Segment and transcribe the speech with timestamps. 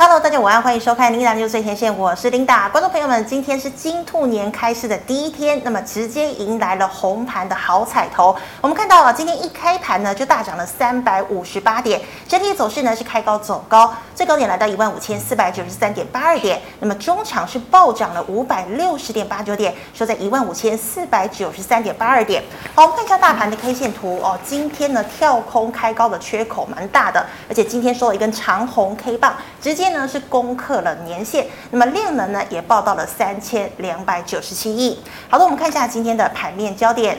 [0.00, 2.68] 他大家午安，欢迎收看《琳达六最前线》，我是琳达。
[2.68, 8.36] 观众朋友们，今天是金兔年开市的第一天，那么直接迎来了红盘的好彩头。
[8.60, 22.42] 我们看到了今天一开盘呢，就大涨了三百五十八点，整体走势呢是开高走高，最高点来到一万五千四百九十三点八二点，那么中场是暴涨了五百六十点八九点，收在一万五千四百九十三点八二点。
[22.74, 29.90] 好，我们看一下大盘的 K 线图哦，今天呢跳空开高的缺口蛮大的，而且今天收了一根长红 K 棒，直接。
[29.90, 34.98] 呢是攻克了年限，那么量能呢也报到了三千两百九十七亿。
[35.28, 37.16] 好的，我们看一下今天的盘面焦点。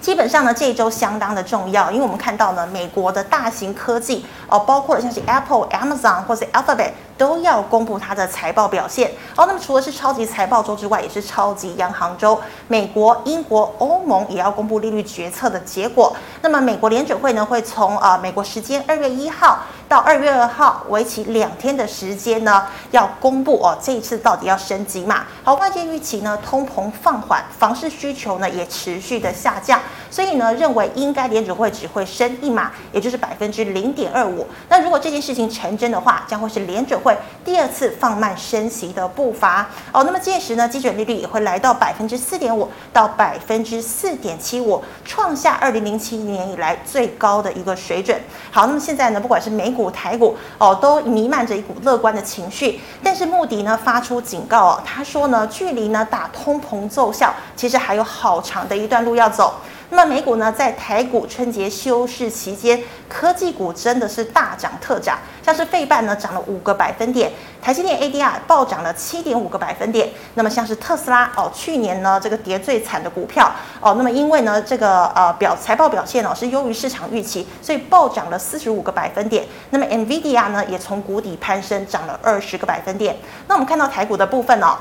[0.00, 6.90] 基本上呢，这一周相当的重要，因为我们看到呢，美国的大型科技哦，包括了像是 Apple、Amazon 或是 Alphabet。
[7.18, 9.10] 都要公布它的财报表现。
[9.34, 12.40] 好，那么除了是超级财报周之外，也是超级央行周。
[12.68, 16.16] 美国、英国、欧盟也要公布利率决策的结果。
[16.40, 19.58] 那么美国联准会呢，会从呃美国时间二月一号
[19.88, 25.24] 到二月二号，为期两天的时间呢，要公布哦这一次到底要升级嘛？
[25.42, 34.46] 好，外界预期呢，通膨放缓，房市需求呢也持续的下降，所以呢，认为应该联准会只会升一码，也就是百分之零点二五。
[34.68, 37.07] 那如果这件事情成真的话，将会是联准会。
[37.08, 48.20] 会第二次放慢升息的步伐哦，那么届时呢，基准利率也会来到百分之四点五到百分之四点七五，创下二零零七年以来最高的一个水准。
[48.50, 52.78] 好，那么现在呢，不管是美股、台股哦，都弥漫着一股乐观的情绪。
[53.02, 59.54] 但是穆迪呢发出警告哦，他说呢，距离呢打通膨奏效，其实还有好长的一段路要走。
[59.90, 70.10] 那么美股呢，在台股春节休市期间，科技股真的是大涨特涨，像是费半呢涨了五个百分点，台积电 ADR 暴涨了七点五个百分点。
[70.34, 73.50] 那么像是特斯拉哦，去年呢这个跌最惨的股票
[73.80, 79.46] 哦，那么因为呢这个呃表财报表现哦是优于市场预期，所以暴涨了四十五个百分点。
[79.70, 83.16] 那么 NVIDIA 呢也从谷底攀升，涨了二十个百分点。
[83.46, 84.76] 那我们看到台股的部分哦。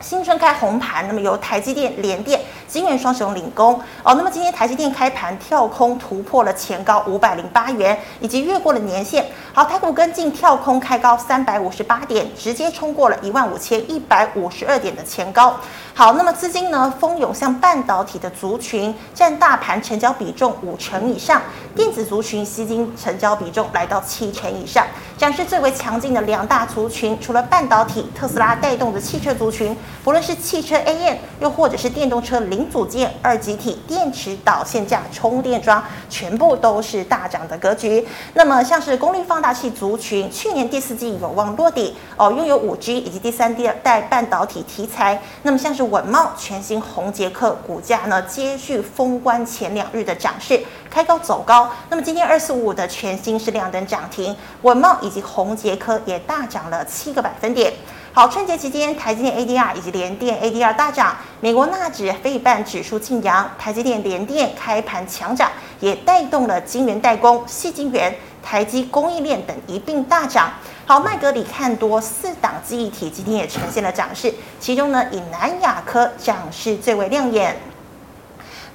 [0.00, 4.14] 新春开红盘，那么由台积电、联电、晶圆双雄领攻哦。
[4.14, 9.26] 那么今天台积电开盘跳空突破了前高五百零八元，以及越过了年线。
[9.54, 15.56] 好，台股跟进跳空开高三百五十八点，直接冲过了一万五千一百五十二点的前高。
[15.94, 21.40] 好，那么资金呢蜂拥向半导体的族群，占大盘成交比重五成以上，
[21.74, 24.86] 电子族群吸金成交比重来到七成以上。
[25.16, 29.74] 展示最为强劲的两大族群，除了半导体，特斯拉带动的汽车族群。
[30.04, 38.06] 不论是汽车 AM，又或者是电动车零组件、二极体、电池导线架、充电桩，全部都是大涨的格局。
[38.34, 45.20] 那么像是功率放大器族群，去年第四季有望落底哦，拥有五 G 以及第三第二代半导体题材。
[45.42, 51.68] 那么像是稳懋全新宏捷科股价呢，接续封关前两日的涨势，开高走高。
[51.90, 57.72] 那么今天二四五五的全新是亮灯涨停，稳懋以及红杰科也大涨了七个百分点。
[58.16, 70.50] 好，春节期间，台积电 ADR 以及联电 ADR 大涨，美国纳指、费半指数劲扬，台积电、联电开盘强涨，也带动了晶圆代工、细晶圆、台积供应链等一并大涨。
[70.86, 77.54] 好，麦格里看多四档记忆体今天也呈现了涨势，其中呢，以南亚科涨势最为亮眼。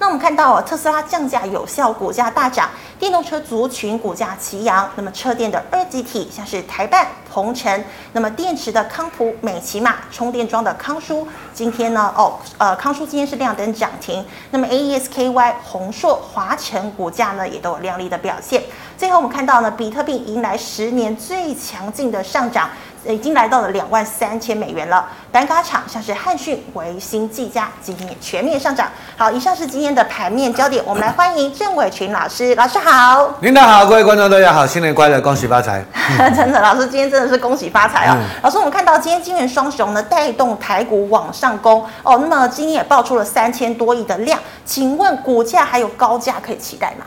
[0.01, 2.67] 那我们看到特斯拉降价有效，股价大涨，
[2.97, 4.89] 电动车族群股价齐扬。
[4.95, 14.25] 那么车电的二级体，像是台半、鹏程，那么电池的康普、美琪玛，充电桩的康舒，今天呢，哦，呃，康舒今天是亮灯涨停。
[14.50, 18.63] 那么 AES-KY、宏硕、华晨股价呢，也都有亮丽的表现。
[18.97, 22.67] 最后我们看到呢，比特币迎来十年最强劲的上涨。
[23.06, 25.06] 已经来到了两万三千美元了。
[25.31, 28.88] 板卡厂像是汉讯、维新、技嘉，今天也全面上涨。
[29.16, 30.84] 好，以上是今天的盘面焦点。
[30.85, 33.34] 我们来欢迎郑伟群老师，老师好。
[33.41, 35.84] 领导好，各位观众大家好，新年快乐，恭喜发财。
[36.35, 38.17] 真的，老师今天真的是恭喜发财哦。
[38.17, 47.06] 嗯、老师，我们看到今天金元双雄呢带动台股往上攻哦，那么今天也爆出了三千多亿的量，请问股价还有高价可以期待吗？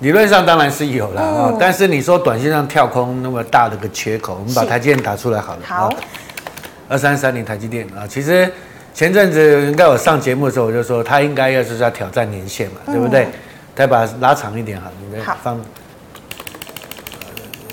[0.00, 5.60] 理论上当然是有了啊，嗯、但是你说短线上跳空那么大的个缺口，我们把台积电打出来好了。
[5.64, 5.88] 好，
[6.88, 8.50] 二三三零台积电啊，其实
[8.92, 13.28] 前阵子应该我上节目的时候我就说，它应该要是要挑战年限嘛，嗯、对不对？
[13.74, 15.58] 再把它拉长一点好，你再放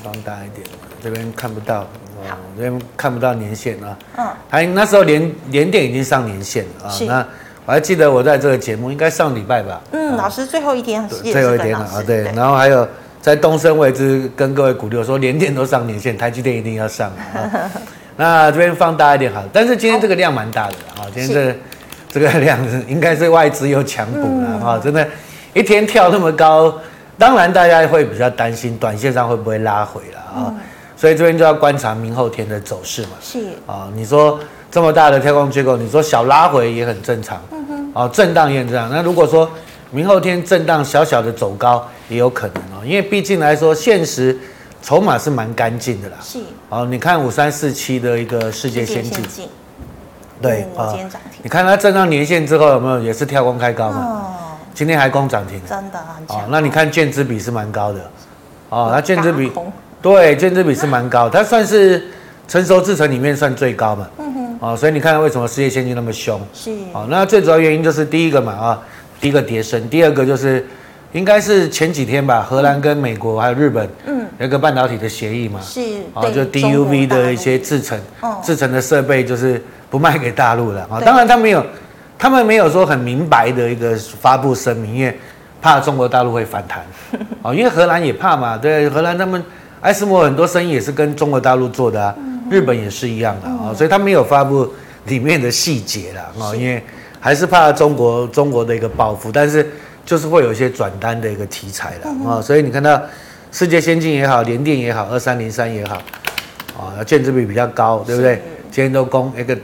[0.04, 0.66] 放大一点，
[1.04, 1.88] 这边看不到，哦
[2.56, 3.98] 这边看不到年限啊。
[4.18, 7.28] 嗯，它那时候连连电已经上年限了啊，那。
[7.72, 9.80] 我还记得我在这个节目，应该上礼拜吧。
[9.92, 12.24] 嗯，老师最后一天，最后一天了啊，对。
[12.36, 12.86] 然后还有
[13.22, 17.10] 在东升位置跟各位鼓励我说，连电都上年线，台积电一定要上。
[17.34, 17.72] 啊
[18.18, 21.56] 那这边放大一点好，但是今天这个量蛮大的啊，今天这
[22.12, 22.60] 这个量
[22.90, 25.08] 应该是外资又强补了啊，真的，
[25.54, 26.78] 一天跳那么高，
[27.18, 30.54] 当然大家会比较担心，短线上会不会拉回了啊？
[30.98, 33.12] 所以这边就要观察明后天的走势嘛。
[33.22, 34.38] 是啊，你说
[34.70, 37.42] 这么大的跳空缺口，你说小拉回也很正常。
[37.94, 38.72] 哦，震荡也很。
[38.90, 39.50] 那如果说
[39.92, 44.38] 明后天震荡小小的走高，也有可能哦，因为毕竟来说，现实
[44.82, 46.18] 筹码是蛮干净的啦。
[46.22, 46.40] 是。
[46.70, 49.50] 哦，你看五三四七的一个世界先进。
[50.42, 50.96] 对啊。
[51.44, 54.00] 你看它震荡年线之后有没有也是跳空开高嘛？
[54.00, 54.34] 哦。
[54.74, 55.62] 今天还攻涨停。
[55.68, 56.38] 真的很强。
[56.38, 58.00] 哦，那你看券资比是蛮高的。
[58.70, 59.52] 哦，那券资比。
[60.02, 62.04] 对，券资比是蛮高，它算是
[62.48, 64.08] 成熟制成里面算最高嘛。
[64.18, 64.70] 嗯哼。
[64.70, 66.40] 哦，所以你看为什么世界先进那么凶？
[66.54, 66.72] 是。
[66.94, 68.82] 哦，那最主要原因就是第一个嘛啊，
[69.20, 70.66] 第一个跌升，第二个就是
[71.12, 75.60] 应该是前几天吧，荷兰跟美国还有日本，嗯，有个半导体的协议嘛。
[75.62, 75.82] 是。
[76.14, 78.00] 哦，就 DUV 的一些制成，
[78.44, 81.02] 制成的设备就是不卖给大陆了啊。
[81.02, 81.66] 当然他没有，
[82.18, 85.18] 他们没有说很明白的一个发布声明，因为
[85.62, 86.86] 怕中国大陆会反弹。
[87.42, 89.44] 哦， 因为荷兰也怕嘛，对，荷兰他们。
[89.82, 92.14] 艾斯摩很多生意也是跟中国大陆做的啊，
[92.52, 94.70] 日本也是一样的啊，所以他没有发布
[95.06, 96.84] 里面的细节啦啊，因为
[97.18, 99.66] 还是怕中国中国的一个报复，但是
[100.06, 103.02] 就是会有一些转单的一个题材了啊，所以你看到
[103.54, 105.96] 世界先进也好，联电也好，二三零三也好
[106.78, 108.42] 啊，券资比比较高，对不对？
[108.70, 109.58] 今天都攻一个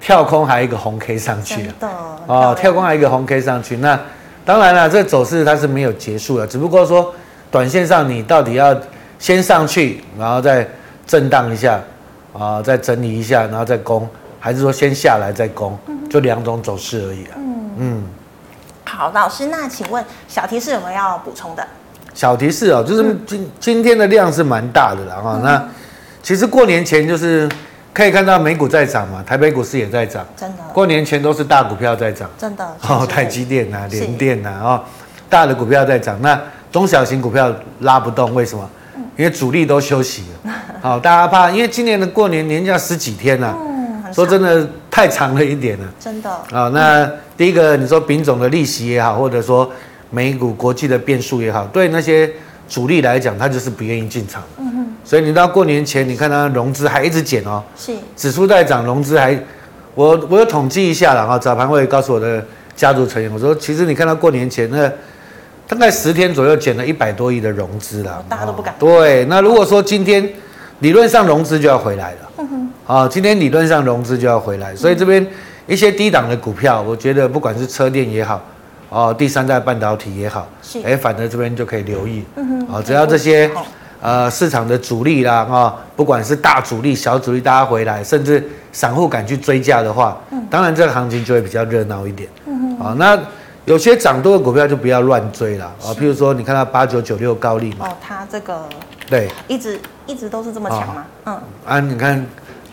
[0.00, 1.88] 跳空，还有一个红 K 上去了
[2.26, 4.00] 啊，跳空还有一个红 K 上去，那
[4.44, 7.14] 当然了，这走势它是没有结束的，只不过说
[7.50, 8.74] 短线上你到底要。
[9.18, 10.66] 先上去，然后再
[11.06, 11.80] 震荡一下，
[12.32, 14.08] 啊，再整理一下，然后再攻，
[14.40, 15.78] 还是说先下来再攻，
[16.10, 17.34] 就两种走势而已啊。
[17.36, 18.02] 嗯嗯。
[18.84, 21.66] 好，老师，那请问小提示有没有要补充的？
[22.14, 25.40] 小提示哦，就是今今天的量是蛮大的了哈。
[25.42, 25.66] 那
[26.22, 27.48] 其实过年前就是
[27.94, 30.26] 可以看到美股在涨嘛，台北股市也在涨。
[30.36, 30.62] 真的。
[30.74, 32.28] 过年前都是大股票在涨。
[32.36, 32.76] 真的。
[32.86, 34.84] 哦，台积电啊，联电啊，哦，
[35.30, 36.38] 大的股票在涨，那
[36.70, 37.50] 中小型股票
[37.80, 38.68] 拉不动，为什么？
[39.22, 40.52] 因为主力都休息了，
[40.82, 46.28] 好，大家怕，因为今年的过年年假十几天了，嗯，说真的太长了一点了，真的。
[46.50, 49.70] 啊，那第一个你说丙种的利息也好，或者说
[50.10, 52.28] 美股国际的变数也好，对那些
[52.68, 54.42] 主力来讲，他就是不愿意进场。
[54.58, 54.86] 嗯哼。
[55.04, 59.38] 所以你到过年前，你看它融资还一直减哦，是，指数在涨，融资还，
[59.94, 64.90] 我我有统计一下了哈，早盘会告诉我的家族成员，我说其实你看到过年前那。
[65.68, 68.74] 大概十天左右减了一百多亿的融资了，大家都不敢。
[68.78, 70.28] 对，那如果说今天
[70.80, 75.26] 理论上融资就要回来了，嗯哼，啊，今天理论上融资就要回来，所以这边
[75.66, 78.42] 一些低档的股票，我觉得不管是车电也好，
[78.90, 80.46] 哦，第三代半导体也好，
[80.84, 83.50] 哎，反正这边就可以留意，嗯哼，啊，只要这些
[84.02, 90.20] 呃市场的主力啦，啊，不管是大主力、小主力，大家回来，甚至散户敢去追价的话，
[90.50, 93.18] 当然这个行情就会比较热闹一点，嗯哼，啊，那。
[93.64, 98.68] 有些涨多的股票就不要乱追了啊，譬如说你看到八九九六高利嘛，哦，它这个
[99.08, 101.06] 对，一直一直都是这么强吗？
[101.26, 102.26] 嗯，啊，你看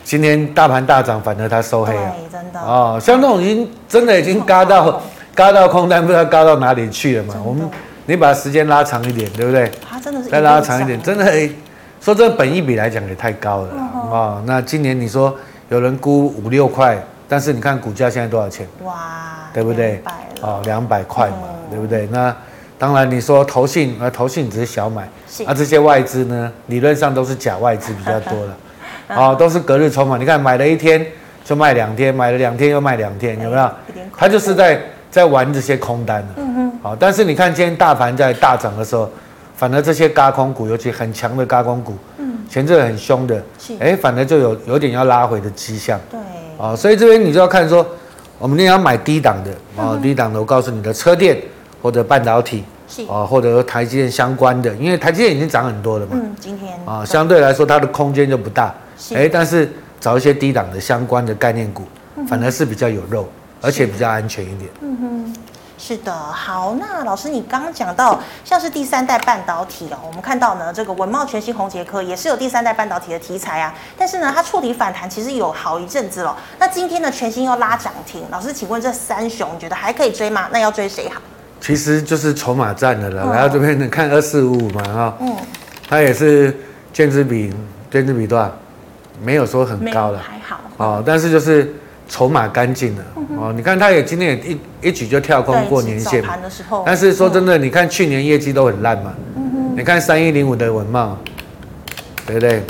[0.03, 2.59] 今天大盘大涨，反而它收黑了，真的。
[2.59, 5.01] 哦，像那种已经真的已经嘎到
[5.36, 7.36] 嘎到空单，不知道嘎到哪里去了嘛。
[7.45, 7.69] 我们
[8.07, 9.71] 你把时间拉长一点，对不对？
[9.88, 11.25] 它真的是再拉长一点，真的
[12.01, 13.75] 说这个本益比来讲也太高了
[14.12, 14.41] 啊。
[14.47, 15.36] 那今年你说
[15.69, 16.97] 有人估五六块，
[17.29, 18.67] 但是你看股价现在多少钱？
[18.83, 19.47] 哇！
[19.53, 20.01] 对不对？
[20.41, 22.07] 哦，两百块嘛，嗯、对不对？
[22.07, 22.35] 那
[22.77, 28.57] 当然，你说投信，呃，投信只是小买，是啊，这些外资呢，理论上都是假外资比较多了，
[29.15, 30.17] 哦，都是隔日冲嘛。
[30.17, 31.05] 你看，买了一天
[31.43, 33.71] 就卖两天，买了两天又卖两天，有没有？
[34.17, 34.81] 他就是在
[35.12, 36.27] 在玩这些空单的。
[36.38, 36.79] 嗯哼。
[36.81, 39.09] 好，但是你看今天大盘在大涨的时候，
[39.55, 46.00] 反而这些嘎空股，尤其很强的嘎空股，嗯，前阵很凶的，是，哎，反而就有有点要拉回的迹象。
[46.09, 46.18] 对。
[46.60, 47.84] 哦，所以这边你就要看说。
[48.42, 51.38] 我们一定要买低档的啊，低档的，我告诉你的车电
[51.82, 52.63] 或者半导体，
[53.10, 56.13] 啊，或者台积电相关的，因为台积电已经涨很多了嘛。
[56.13, 58.74] 嗯，今天啊，相对来说它的空间就不大。
[59.13, 61.84] 哎，但是找一些低档的相关的概念股，
[62.30, 63.28] 反而是比较有肉，
[63.60, 64.70] 而且比较安全一点。
[64.80, 65.36] 嗯哼。
[65.81, 76.36] 是的，好，那老师，你刚刚讲到像是第三代半导体哦，我们看到呢，这个文茂全新红杰科也是有第三代半导体的题材啊，但是呢，它触底反弹其实有好一阵子了。
[76.59, 80.50] 那今天呢，全新又拉涨停，老师，请问这三雄你觉得还可以追吗？
[80.51, 81.21] 那要追谁好？
[81.62, 85.33] 其实就是筹码战的了，来到、嗯、这边你看二四五五嘛哈，嗯，
[85.88, 86.55] 它也是
[86.91, 87.55] 券资比
[87.89, 88.51] 券资比多少？
[89.24, 91.74] 没有说很高了，还好哦，但是就是。
[92.10, 93.04] 筹码干净了
[93.38, 96.22] 哦，你看它也今天也一一举就跳空过年线，
[96.86, 99.13] 但是说真的，你看去年业绩都很烂嘛，
[99.78, 101.16] 你看三一零五的文茂，
[102.25, 102.63] 对不对？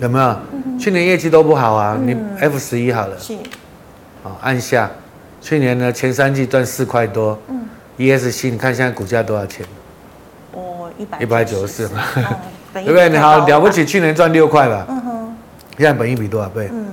[0.00, 0.36] 有没有？
[0.78, 3.16] 去年业绩都不好啊，你 F 十一好了，
[4.22, 4.90] 好按下，
[5.40, 7.38] 去年呢前三季赚四块多
[7.98, 9.64] ，ESC 你看现在股价多少钱？
[10.52, 12.02] 哦，一百一百九十四嘛。
[12.74, 13.08] 对不对？
[13.08, 14.86] 你好了不起，去年赚六块吧。
[14.88, 15.36] 嗯哼。
[15.78, 16.68] 现在本益比多少倍？
[16.72, 16.86] 嗯，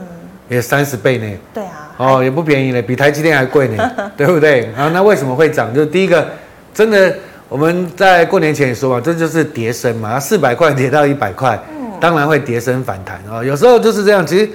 [0.50, 1.28] 也三十倍呢。
[1.54, 1.82] 对啊。
[1.98, 4.66] 哦，也不便宜呢，比台积电还贵呢， 对不对？
[4.78, 5.74] 啊那为什么会涨？
[5.74, 6.28] 就是第一个，
[6.74, 7.16] 真的
[7.48, 11.58] 我们在过年前也说嘛，这就是跌升嘛，四百块跌到一百块，
[12.02, 13.42] 当然会跌升反弹啊。
[13.42, 14.50] 有时候就是这样，其实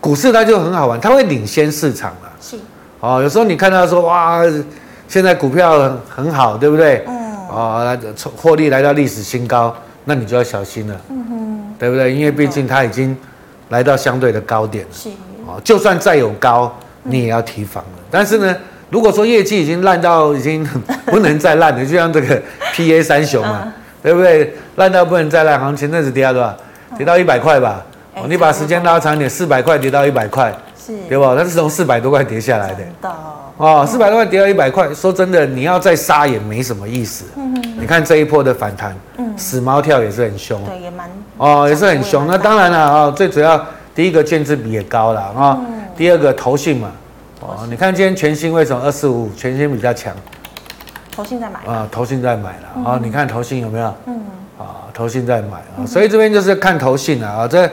[0.00, 2.32] 股市它就很好玩，它会领先市场了。
[2.40, 2.56] 是。
[3.00, 4.40] 哦，有时候你看到说哇，
[5.08, 7.02] 现在股票很好，对不对？
[7.08, 7.36] 嗯。
[7.48, 7.98] 哦，
[8.36, 9.74] 获利来到历史新高，
[10.04, 11.00] 那你就要小心了。
[11.10, 11.74] 嗯哼。
[11.76, 12.14] 对不对？
[12.14, 13.16] 因为毕竟它已经
[13.70, 14.90] 来到相对的高点了。
[14.92, 15.08] 是。
[15.46, 17.98] 哦，就算再有高，你也要提防了。
[18.10, 18.56] 但是呢，
[18.90, 20.64] 如果说业绩已经烂到已经
[21.06, 22.40] 不能再烂了，就像这个
[22.74, 23.72] PA 三雄嘛，
[24.02, 24.54] 对不对？
[24.76, 26.56] 烂到不能再烂，行情那是跌到多少？
[26.96, 27.84] 跌到一百块吧。
[28.14, 30.52] 哦，你把时间拉长一点，四百块跌到一百块。
[30.86, 31.34] 是，对吧？
[31.36, 33.10] 它是从四百多块跌下来的。
[33.56, 37.24] 哦，四百多块跌到一百块，说真的，你要再杀也没什么意思。
[37.36, 37.54] 嗯。
[37.80, 40.62] 你看这一波的反弹，嗯，死猫跳也是很凶。
[40.64, 41.08] 对，也蛮。
[41.38, 42.26] 哦，也是很凶。
[42.26, 43.56] 那当然了啊，最主要
[43.94, 45.58] 第一个券资比也高了啊。
[45.60, 45.82] 嗯。
[45.96, 46.90] 第二个投信嘛，
[47.40, 50.12] 哦，你看今天全新为什么二四五五全新比较强？
[51.14, 51.60] 投信在买。
[51.72, 53.94] 啊，投信在买了啊，你看投信有没有？
[54.06, 54.20] 嗯。
[54.58, 57.68] 啊，投信在买啊，所以这边就是看投信了啊，这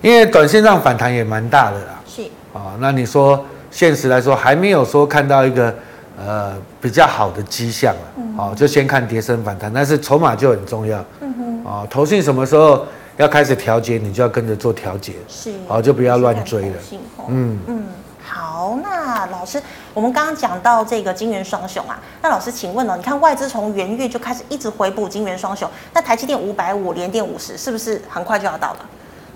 [0.00, 2.00] 因为短线上反弹也蛮大的啦。
[2.06, 5.74] 是啊，那你说现实来说还没有说看到一个
[6.18, 8.00] 呃比较好的迹象了，
[8.36, 11.04] 哦、嗯，就先看跌升反弹，但是筹码就很重要。
[11.20, 15.12] 嗯哼，啊，投信什么时候要开始调节，你就要跟着做调节。
[15.28, 16.76] 是，好，就不要乱追了。
[17.28, 17.84] 嗯嗯，
[18.22, 28.78] 好，那老师，我们刚刚讲到这个金元双雄啊，那老师请问哦，你看外资从元月就开始一直回补金元双雄，那台积电五百五，联电五十，是不是很快就要到了？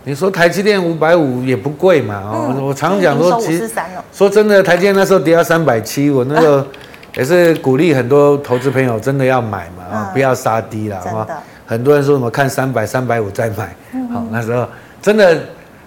[0.04, 2.14] 你说台积电五百五也不贵嘛？
[2.24, 3.70] 哦，我常讲说，其实
[4.12, 6.66] 说真的，台积电那时候跌到三百七，我那个
[7.14, 11.26] 也是鼓励很多投资朋友真的要买嘛，啊，不要杀低了啊。
[11.68, 13.76] 很多人说什么看三百、三百五再买，
[14.10, 14.66] 好，那时候
[15.02, 15.38] 真的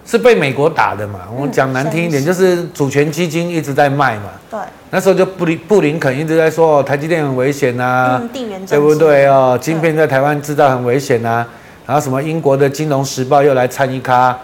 [0.05, 1.21] 是被美国打的嘛。
[1.35, 4.25] 我讲难听一点，就是主权基金一直在卖嘛。
[4.51, 4.59] 对，
[4.91, 8.21] 那时候就布林布林肯一直在说台积电很危险呐，
[8.69, 9.57] 对不对哦？
[9.59, 11.43] 晶片在台湾制造很危险呐。
[11.88, 14.38] 然后什么英国的《金融时报》又来参一咖，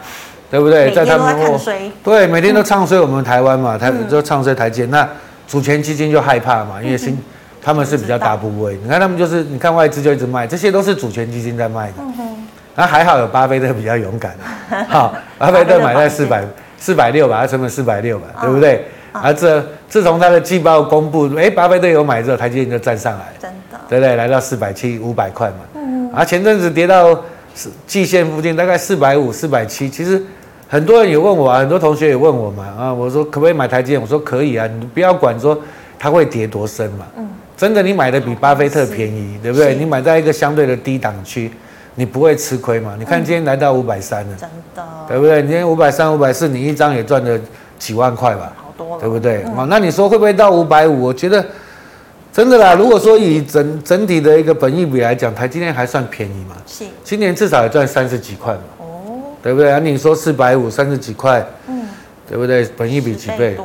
[0.50, 0.92] 对不对？
[0.92, 1.38] 在他们
[2.04, 4.84] 对每天都唱衰我们台湾嘛，台就唱衰台积。
[4.88, 5.08] 那
[5.48, 7.16] 主权基金就害怕嘛，因为新
[7.68, 8.80] 他们是比较大部位。
[8.82, 11.96] 你看他们就是，你看外资就一直卖，这些都是主权基金在卖的。
[12.76, 14.34] 那还好有巴菲特比较勇敢，
[14.88, 16.46] 好，巴菲特买在四百
[16.78, 18.86] 四百六吧，他成本四百六吧，对不对？
[19.12, 24.16] 啊这自从他的季报公布，哎，巴菲特有买之后，台积电就站上来，真的，对不对？
[24.16, 27.22] 来到四百七五百块嘛，嗯，啊，前阵子跌到。
[27.88, 30.24] 季线附近大概四百五、四百七，其实
[30.68, 34.00] 很多人也问我啊，很多同学也问我嘛啊，我说可不可以买台积电？
[34.00, 35.60] 我说可以啊，你不要管说
[35.98, 37.08] 它会跌多深嘛。
[37.18, 37.28] 嗯。
[37.58, 39.76] 真的，你买的比巴菲特便宜，对不对？
[39.76, 41.52] 你买在一个相对的低档区，
[41.96, 42.96] 你不会吃亏嘛？
[42.98, 45.42] 你看今天来到五百三了，真的，对不对？
[45.42, 47.40] 你今天五百三、五百四，你一张也赚了
[47.80, 48.54] 几万块吧？
[48.56, 49.44] 好多了，对不对？
[49.58, 51.06] 哦，那你说会不会到五百五？
[51.06, 51.44] 我觉得。
[52.34, 56.56] 真的啦，如果说以整整体的一个本益比来讲，台积电还算便宜嘛？
[56.68, 58.60] 是，今年至少也赚三十几块嘛？
[58.78, 58.86] 哦，
[59.42, 59.80] 对不对啊？
[59.80, 61.88] 你说四百五三十几块，嗯，
[62.30, 62.64] 对不对？
[62.78, 63.58] 本益比几倍？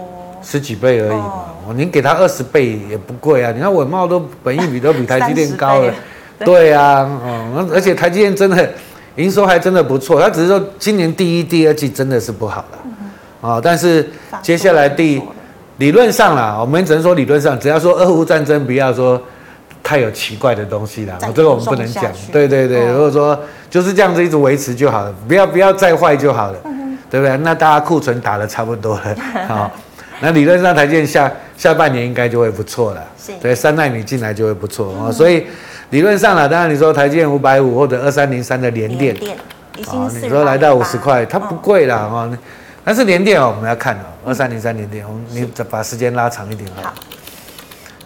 [0.42, 1.44] 十几倍而已嘛。
[1.66, 3.52] 哦，您给他二十倍也不贵啊。
[3.52, 5.94] 你看稳茂都本益比都比台积电高了，
[6.44, 8.68] 对啊，嗯，而且台积电真的
[9.16, 14.08] 营收还真的不错，它只是说今年第一、第二季真的是不好了，啊，但是
[14.42, 15.22] 接下来第。
[15.78, 19.20] 理论上啦，我们只能说理论上，只要说俄乌战争不要说
[19.82, 22.04] 太有奇怪的东西啦，我这个我们不能讲。
[22.30, 23.36] 对对对，如果说
[23.70, 26.58] 就是这样子一直维持就好了，不要不要再坏就好了，
[27.10, 27.36] 对不对？
[27.38, 29.16] 那大家库存打得差不多了，
[29.48, 29.70] 好，
[30.22, 33.04] 那理论上台积电下下半年应该就会不错了，
[33.40, 34.94] 对，三奈米进来就会不错。
[34.94, 35.44] 啊，所以
[35.90, 39.14] 理论上啦，当然你说台积电五百五或者二三零三的联电，
[39.88, 42.38] 啊，你说来到五十块，它不贵啦啊。
[42.84, 46.94] 但是联电哦，我们要看哦，二三零三联电，我们你把时间拉长一点好。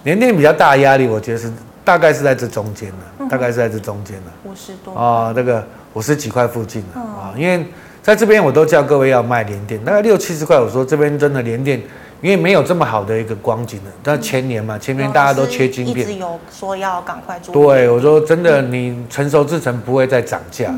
[0.04, 1.52] 联电比较大压力，我觉得是
[1.85, 4.30] 大概是在这中间了，大概是在这中间的。
[4.44, 4.94] 五十多。
[4.94, 5.62] 哦，那个
[5.94, 7.66] 五十几块附近了啊，因为
[8.02, 10.61] 在这边我都叫各位要卖联电，大概六七十块。
[10.61, 11.80] 我说这边真的联电，
[12.20, 13.90] 因为没有这么好的一个光景了。
[14.02, 17.52] 但前年嘛，前年大家都缺晶片，一直有说要赶快做。
[17.52, 20.73] 对，我说真的，你成熟制成不会再涨价。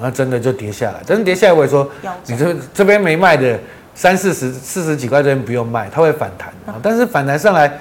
[0.00, 1.88] 那真的就跌下来，真的跌下来，我也说，
[2.26, 3.58] 你这这边没卖的
[3.94, 6.52] 三四十、四十几块这边不用卖，它会反弹。
[6.82, 7.72] 但是反弹上来，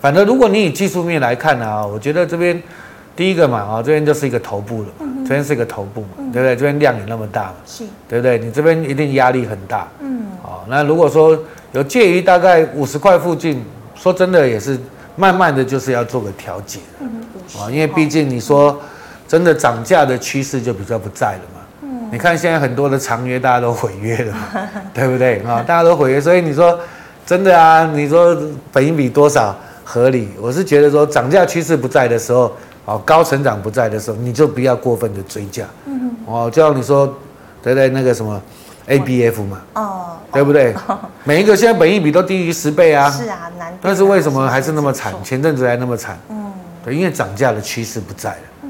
[0.00, 2.62] 反正如果你以技术面来看呢，啊，我觉得这边
[3.14, 4.88] 第一个嘛，啊，这边就是一个头部了，
[5.24, 6.56] 这边是一个头部嘛，对不对？
[6.56, 8.38] 这边量也那么大嘛，是，对不对？
[8.38, 11.38] 你这边一定压力很大，嗯，好，那如果说
[11.72, 13.64] 有介于大概五十块附近，
[13.94, 14.78] 说真的也是
[15.16, 16.80] 慢慢的就是要做个调节，
[17.58, 18.80] 啊，因为毕竟你说。
[19.28, 21.60] 真的涨价的趋势就比较不在了嘛。
[21.84, 25.64] 嗯，你看现在很多的长约大家都毁约了嘛， 对不对啊？
[25.66, 26.78] 大家都毁约，所以你说
[27.24, 27.90] 真的啊？
[27.94, 28.36] 你说
[28.70, 30.28] 本益比多少合理？
[30.38, 35.64] 我是觉得说涨价趋势不在的时候，哦，高成长不在的时候，你就不要过分的追价。
[35.86, 37.06] 嗯，哦，就像你说，
[37.62, 37.88] 对不对？
[37.90, 38.40] 那个什么
[38.88, 40.74] ABF 嘛，哦，对不对？
[41.24, 43.08] 每一个现在本益比都低于十倍啊。
[43.10, 43.72] 是啊，难。
[43.80, 45.14] 但是为什么还是那么惨？
[45.22, 46.18] 前阵子还那么惨。
[46.28, 46.52] 嗯，
[46.84, 48.36] 对，因为涨价的趋势不在了。
[48.62, 48.68] 嗯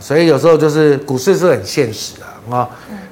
[0.00, 2.68] 所以有时候就是股市是很现实的啊，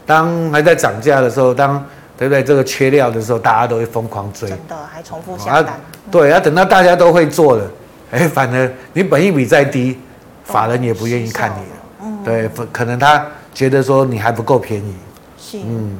[0.06, 1.84] 当还在涨价的时候，当
[2.16, 2.44] 对不对？
[2.44, 5.80] 这个缺料的时候，大家都会疯狂追，真的还重复下单。
[6.12, 7.64] 对，要等到大家都会做了，
[8.12, 9.98] 哎，反而你本益比再低，
[10.46, 11.76] 法人也不愿意看你了。
[12.02, 14.94] 嗯，对，可能他觉得说你还不够便宜。
[15.38, 15.98] 是，嗯，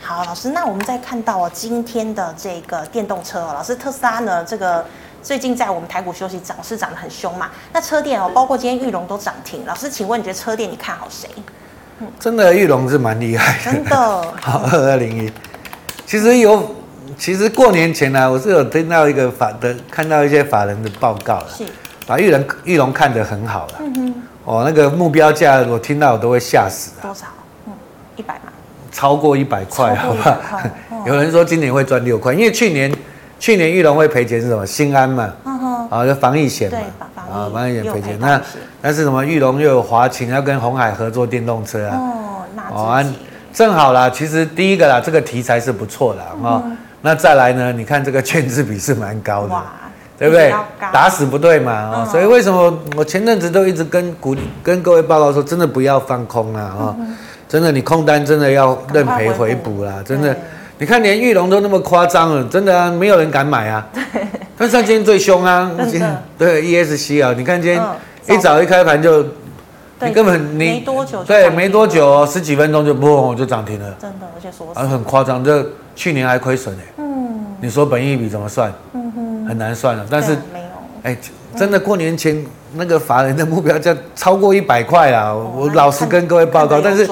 [0.00, 4.84] 好，老师，那我们再看到哦，今天的这个电动车哦，老师特斯拉呢，这个。
[5.22, 7.50] 最近在我们台股休息，涨是涨得很凶嘛。
[7.72, 9.66] 那车电哦，包括今天玉龙都涨停。
[9.66, 11.28] 老师，请问你觉得车电你看好谁？
[11.98, 13.96] 嗯、真的玉龙是蛮厉害的，真的。
[14.40, 15.32] 好，二二零一。
[16.06, 16.76] 其实有，
[17.18, 21.64] 其实过年前呢、啊，我是有听到一个法的，看到一些法人的报告了，是
[22.06, 23.74] 把玉龙玉龙看得很好了。
[23.80, 24.14] 嗯哼。
[24.44, 26.92] 哦，那个目标价我听到我都会吓死。
[27.02, 27.26] 多少？
[27.66, 27.72] 嗯，
[28.16, 28.52] 一百嘛。
[28.92, 30.38] 超过一百块，好不好？
[31.04, 32.92] 有人说今年会赚六块，因为去年。
[33.38, 34.64] 去年玉龙会赔钱是什么？
[34.66, 35.30] 新安嘛，
[35.90, 36.78] 啊，就防疫险嘛，
[37.30, 38.18] 啊，防疫险赔钱。
[38.18, 38.40] 那
[38.80, 39.22] 但是什么？
[39.22, 42.00] 玉龙又有华擎要跟鸿海合作电动车啊，
[42.72, 43.14] 哦，那
[43.52, 44.08] 正好啦。
[44.08, 46.62] 其实第一个啦，这个题材是不错的啊。
[47.02, 47.70] 那再来呢？
[47.70, 49.54] 你看这个 券资比是蛮高的，
[50.18, 50.52] 对不对？
[50.92, 56.96] 打死不对嘛，啊，所以为什么我前阵子都一直跟股跟各位报告说，真的不要放空啊，啊，
[57.48, 60.36] 真的你空单真的要认赔回补啦，真的。
[60.78, 63.86] 你看，连玉龙都那么夸张了，真的啊，没有人敢买啊。
[63.94, 64.04] 对。
[64.58, 67.82] 但是他今天最凶啊，今天对 ESC 啊，你看今天
[68.28, 69.24] 一早一开盘就，
[70.02, 73.94] 你根本你没多久，对，没多久，十几分钟就嘣就涨停了。
[73.98, 76.82] 真的，而且说啊，很夸张，这去年还亏损哎。
[76.98, 77.56] 嗯。
[77.58, 78.70] 你说本益比怎么算？
[78.92, 79.25] 嗯哼。
[79.48, 80.66] 很难算了，但是没有。
[81.02, 81.16] 哎，
[81.56, 85.34] 真的过年前那个法人的目标价超过一百块啊！
[85.34, 87.08] 我老实跟各位报告，但是。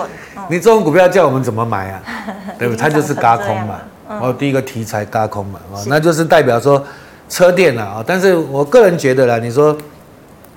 [0.51, 2.03] 你这种股票叫我们怎么买啊？
[2.59, 2.79] 对不对？
[2.79, 3.81] 它就是嘎空嘛。
[4.07, 6.85] 然后第一个题材嘎空嘛，哦，那就是代表说
[7.31, 8.05] 车电啊。
[8.07, 9.75] 但是我个人觉得啦，你说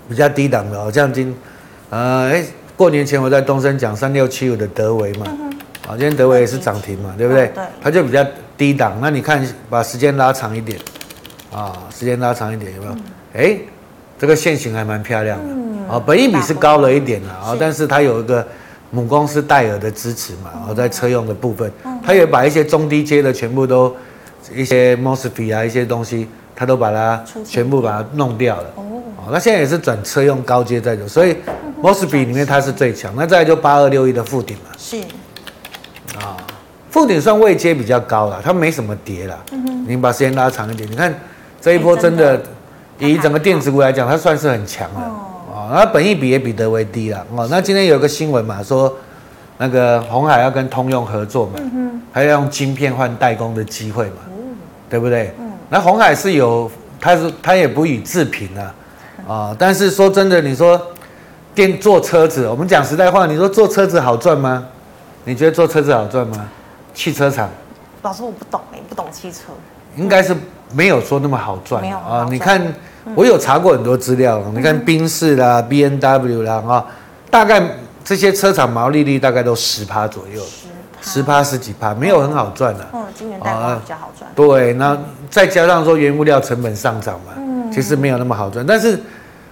[0.10, 1.34] 比较低档的，哦，像今，
[1.90, 2.44] 呃，哎，
[2.76, 5.26] 过年前我在东升讲三六七五的德维嘛，
[5.88, 7.48] 啊，今天德维也是涨停嘛，对不对？
[7.56, 7.64] 对。
[7.82, 8.26] 它就比较
[8.58, 8.98] 低档。
[9.00, 10.78] 那你看，把时间拉长一点，
[11.52, 12.96] 啊，时间拉长一点有没有？
[13.34, 13.58] 哎，
[14.20, 18.46] 这个线型还蛮漂亮的，啊，本益比是高了一点的啊，但是它有一个。
[18.90, 21.70] 母公司戴尔的支持嘛，然后在车用的部分，
[22.02, 23.94] 它也把一些中低阶的全部都
[24.56, 28.64] 一些 MOSFET 啊一些东西，它都把它全部把它弄掉了。
[28.78, 31.36] 哦，那现在也是转车用高阶在走，所以
[31.82, 33.14] MOSFET 里面它是最强。
[33.18, 34.72] 那再来就八二六一的富鼎嘛。
[34.78, 35.02] 是。
[36.18, 36.38] 啊，
[36.90, 39.38] 附顶算位阶比较高了，它没什么跌了。
[39.52, 39.86] 嗯哼。
[39.86, 41.14] 你把时间拉长一点，你看
[41.62, 42.42] 这一波真的
[43.00, 45.12] 以整个电子股来讲，它算是很强了。
[45.72, 47.48] 那本益比也比德威低了哦。
[47.50, 48.94] 那今天有个新闻嘛，说
[49.58, 51.60] 那个红海要跟通用合作嘛，
[52.14, 54.22] 还要用晶片换代工的机会嘛，
[54.90, 55.34] 对不对？
[55.40, 58.74] 嗯那红海是有，它是它也不予置评啊，
[59.28, 60.82] 啊，但是说真的，你说
[61.54, 64.66] 电做车子，我们讲实在话，你说做车子好赚吗？
[65.26, 66.48] 你觉得做车子好赚吗？
[66.94, 67.50] 汽车厂？
[68.04, 69.40] 老师我不懂哎，不懂汽车，
[69.98, 70.34] 应该是
[70.74, 72.28] 没有说那么好赚啊。
[72.30, 72.62] 你看。
[73.16, 76.86] 我有查过很多资料，你看宾士啦、B N W 啦啊，
[77.30, 77.64] 大概
[78.04, 80.42] 这些车厂毛利率大概都十趴左右，
[81.02, 82.86] 十趴十几趴，没有很好赚的。
[82.94, 84.30] 嗯，今年代工比较好赚。
[84.36, 84.98] 对，那
[85.30, 87.32] 再加上说原物料成本上涨嘛，
[87.74, 88.66] 其实没有那么好赚。
[88.68, 89.00] 但是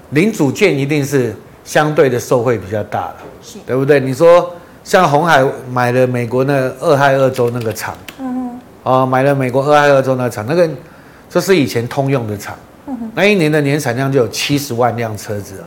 [0.10, 3.16] 零组件一定是相对的受惠比较大的，
[3.66, 4.02] 对不对？
[4.02, 10.70] 你说像红海买了美国那俄亥俄州那个厂，嗯哦，买了美国俄亥俄州那个厂，那个
[11.36, 12.56] 这是以前通用的厂。
[13.14, 15.62] 那一年的年产量就有七十万辆车子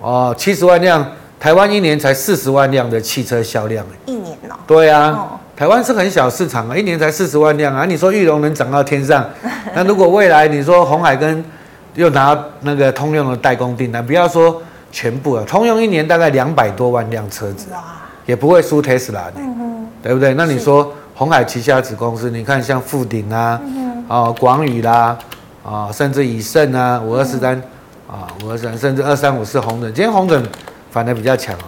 [0.00, 1.06] 哦，七十万辆，
[1.38, 4.56] 台湾一年才四十万辆的汽车销量，一年哦。
[4.66, 7.84] 对啊，台湾是很小市场啊，一年才四十万辆啊。
[7.84, 9.22] 你说裕隆能涨到天上？
[9.76, 11.44] 那如果未来你说红海跟
[11.94, 17.66] 又拿那个通用的代工订单，不要说全部啊，通用一年大概两百多万辆车子，
[18.24, 19.34] 也不会输特斯拉的，
[20.02, 20.32] 对不对？
[20.32, 23.60] 那你说红海旗下子公司，你看像富鼎啊，
[24.10, 25.16] 哦，广宇啦。
[25.62, 27.54] 啊，甚至以盛啊，五二四三，
[28.10, 30.42] 啊，五二三，甚至二三五四红准，今天红准
[30.90, 31.66] 反而比较强啊。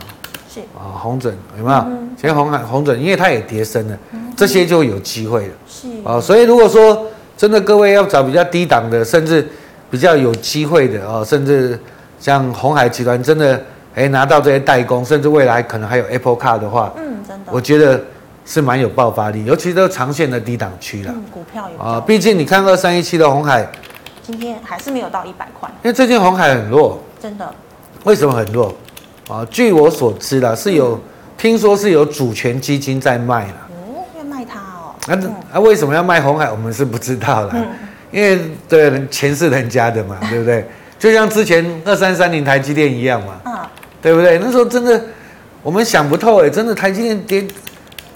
[0.48, 1.78] 是啊，红准有没有？
[2.16, 3.98] 今天红海红准，因为它也跌升了，
[4.34, 5.54] 这些就有机会了。
[5.68, 9.46] 是啊，所以如果说真的各位要找比较低档的，甚至
[9.90, 11.78] 比较有机会的哦，甚至
[12.18, 13.62] 像红海集团真的
[13.94, 18.00] 哎，拿到这些代工，甚至未来可能还有 Apple Car 的话，嗯，真的，我觉得
[18.44, 21.12] 是蛮有爆发力，尤其都长线的低档区了。
[21.14, 23.66] 嗯，股票有啊，毕竟你看二三一七的红海，
[24.22, 27.54] 今天还是没有到一百块，因为最近红海很弱，真的。
[28.04, 28.74] 为什么很弱？
[29.28, 31.00] 啊，据我所知啦，是有、嗯、
[31.38, 33.68] 听说是有主权基金在卖了。
[33.70, 34.94] 哦，要卖它哦。
[35.06, 36.50] 那、嗯、啊，为什么要卖红海？
[36.50, 37.50] 我们是不知道啦。
[37.54, 37.66] 嗯、
[38.10, 40.66] 因为对，钱是人家的嘛， 对不对？
[40.98, 43.40] 就像之前二三三零台积电一样嘛。
[43.46, 43.52] 嗯
[44.02, 44.36] 对不对？
[44.40, 45.00] 那时候真的，
[45.62, 47.46] 我们想不透哎，真的台积电跌，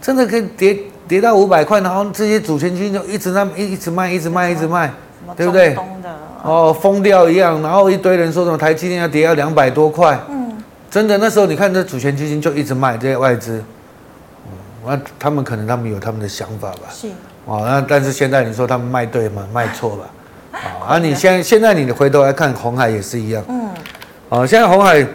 [0.00, 0.78] 真的可以跌
[1.08, 4.92] 跌到五百块，然后这些主权基金就一直那一一直卖，一直卖，一直卖，
[5.36, 5.76] 对不对？
[6.42, 10.56] 哦，疯掉一样，然后一堆人说什么台积电要跌到两百多块，嗯，
[10.90, 13.62] 真的那时候你看这主权基金就一直卖这些外资，
[14.46, 14.52] 嗯，
[14.86, 17.08] 那他们可能他们有他们的想法吧，是，
[17.46, 19.46] 哦，那但是现在你说他们卖对吗？
[19.52, 20.04] 卖错吧，
[20.52, 23.68] 啊， 啊，你现在现在你回头来看红海也是一样，嗯，
[24.28, 25.06] 啊，现在红海。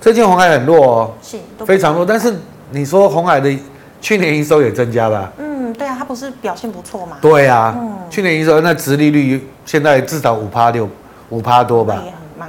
[0.00, 2.06] 最近红海很弱哦，是非常弱。
[2.06, 2.34] 但是
[2.70, 3.54] 你说红海的
[4.00, 5.30] 去年营收也增加吧？
[5.38, 7.18] 嗯，对啊，它不是表现不错吗？
[7.20, 10.88] 对啊，嗯、去年营收那殖利率现在至少五趴六
[11.28, 12.02] 五趴多吧？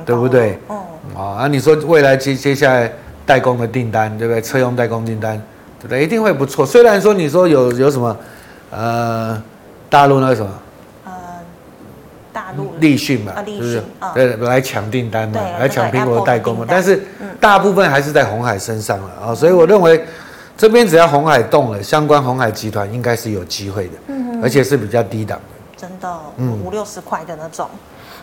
[0.06, 0.58] 对不对？
[0.70, 0.78] 嗯，
[1.16, 2.92] 啊，那你说未来接接下来
[3.26, 4.42] 代工的订单，对不对？
[4.42, 5.38] 车用代工订单，
[5.80, 6.04] 对不对？
[6.04, 6.66] 一定会不错。
[6.66, 8.18] 虽然说你说有有什么，
[8.72, 9.42] 呃，
[9.90, 10.50] 大陆那个什么。
[12.80, 13.84] 立讯嘛，是不是？
[14.14, 16.66] 对，来抢订单嘛，来抢苹果代工嘛。
[16.68, 17.02] 但是
[17.40, 20.04] 大部分还是在红海身上了啊，所以我认为
[20.62, 27.68] 这边只要红海动了，相关红海集团应该是有机会的，嗯而且是比较低档的，真的，嗯五六十块的那种。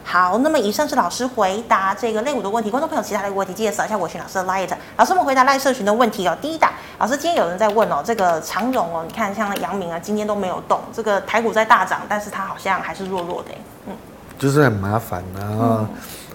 [0.05, 4.71] 好，那么以上是老师回答这个类股的问题，观众朋友其他的问题记得扫一下我群老师的 Light。
[4.97, 6.39] 老师们回答 Light 社群的问题哦。
[6.41, 13.49] 第一档，老师今天有人在问哦，这个长荣哦，你看像阳明啊，今天都没有动，这个台股在大涨，但是它好像还是弱弱的，
[13.89, 13.93] 嗯。
[14.39, 15.89] 就是很麻烦啊，嗯、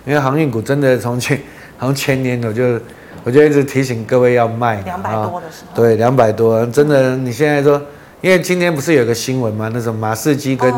[0.04, 1.42] 因为航运股真的从前
[1.80, 2.78] 从前年我就
[3.24, 7.82] 我就一直提醒各位要卖，两百多的时候，对，两百多，真的你现在说，
[8.22, 9.70] 因为今天不是有个新闻吗？
[9.74, 10.74] 那种马士基跟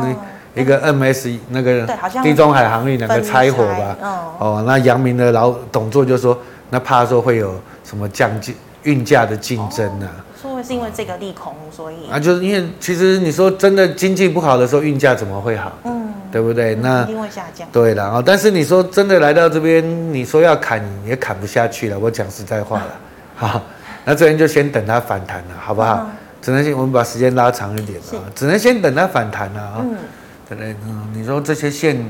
[0.54, 1.88] 一个 MS 那个
[2.24, 3.98] 地中海航运两个拆伙吧，
[4.40, 6.38] 哦，那阳明的老董座就说，
[6.70, 8.54] 那怕说会有什么降价
[8.84, 10.24] 运价的竞争呢、啊？
[10.40, 15.72] 说是因为这个利空，所以啊，就是因为其实你说真的经济不好的时候，运价怎么会好？
[15.84, 15.95] 嗯。
[16.36, 16.76] 对不对？
[16.76, 17.66] 那一定会下降。
[17.72, 19.82] 对了，但是你说真的来到这边，
[20.14, 21.98] 你说要砍也砍不下去了。
[21.98, 23.00] 我讲实在话了，
[23.38, 23.64] 好，
[24.04, 26.10] 那这边就先等它反弹了，好不好？
[26.42, 29.76] 只能先我们把时间拉长一点啊，只能先等它反弹了啊。
[29.80, 29.96] 嗯，
[30.50, 30.76] 对不对？
[30.86, 32.06] 嗯，你说这些线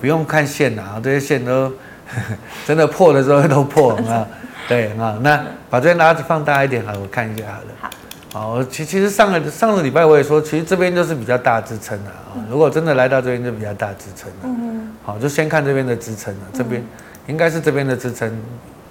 [0.00, 1.70] 不用看线啊，这些线都
[2.66, 4.26] 真的破的时候都破 啊。
[4.66, 7.66] 对啊，那把这边拉放大一点好，我看一下好了。
[7.82, 7.90] 好。
[8.38, 12.36] 好，其其实上个上个礼拜我也说，其实这边就是比较大支撑的啊。
[12.50, 14.36] 如果真的来到这边，就比较大支撑了。
[14.42, 16.40] 嗯，好，就先看这边的支撑了。
[16.52, 16.84] 这边
[17.28, 18.30] 应该是这边的支撑，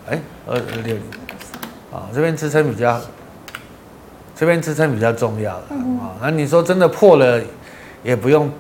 [0.10, 1.02] 哎，二二六零。
[1.94, 3.00] 啊，这边支撑比较，
[4.36, 5.66] 这边支撑比较重要了
[6.02, 6.18] 啊。
[6.24, 7.40] 那你说真的破了，
[8.02, 8.52] 也不用，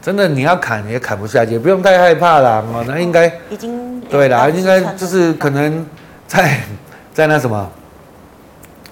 [0.00, 2.62] 真的你要砍也砍不下去，也不用太害怕啦。
[2.72, 2.84] 啊。
[2.86, 5.84] 那应该已经对啦，应该就是可能
[6.28, 6.60] 在
[7.12, 7.68] 在那什么。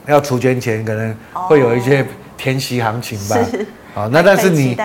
[0.09, 2.05] 要除权前可能会有一些
[2.37, 3.37] 填息行情吧，
[3.95, 4.77] 好、哦，那但是你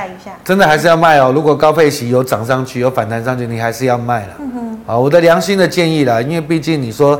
[0.44, 1.32] 真的还是要卖哦。
[1.34, 4.36] 如果高配息有涨上去，有反弹上去，你还是要卖了。
[4.40, 7.20] 嗯哼，好，我的良心的建议啦，因为毕竟你说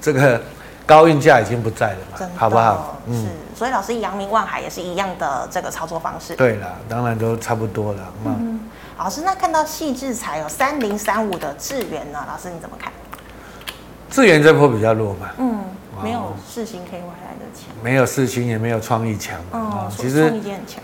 [0.00, 0.40] 这个
[0.86, 2.98] 高运价已经不在了嘛，好不好？
[3.06, 6.34] 嗯，所以老师阳明万海也是一样的这个操作方式。
[6.34, 8.00] 对啦，当然都差不多了。
[8.24, 8.60] 嗯，嗯，
[8.98, 12.24] 老师，那看到细智材有三零三五的智源呢？
[12.26, 12.90] 老师你怎么看？
[14.10, 15.28] 智源这波比较弱嘛？
[15.38, 15.61] 嗯。
[16.02, 19.90] 没有事情可以回来的强，没有事情也没有创意强啊。
[19.90, 20.32] 其实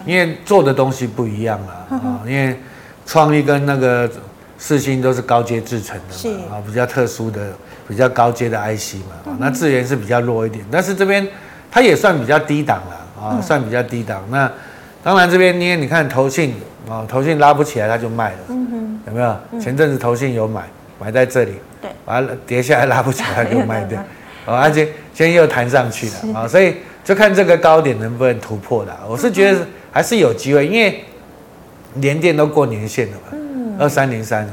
[0.05, 2.59] 因为做的东西不一样了 啊，因为
[3.07, 4.11] 创意跟那个
[4.59, 7.53] 四星都是高阶制成的嘛，啊，比较特殊的、
[7.87, 9.37] 比较高阶的 IC 嘛。
[9.39, 11.27] 那智源是比较弱一点，但是这边
[11.71, 14.23] 它也算比较低档了啊，算比较低档。
[14.31, 14.51] 那
[15.03, 16.55] 当然这边因为你看投信
[16.89, 18.39] 啊，投信拉不起来，它就卖了。
[19.07, 19.37] 有没有？
[19.59, 20.65] 前阵子投信有买，
[21.01, 23.99] 买在这里，对，完了跌下来拉不起来就卖掉。
[24.49, 28.99] 哦，而且现在又弹上去了啊，是所以就看这个高点能不能突破了。
[29.07, 29.61] 我是觉得
[29.93, 31.05] 还是有机会，因为
[31.97, 34.47] 联电都过年线了嘛，嗯，二三零三，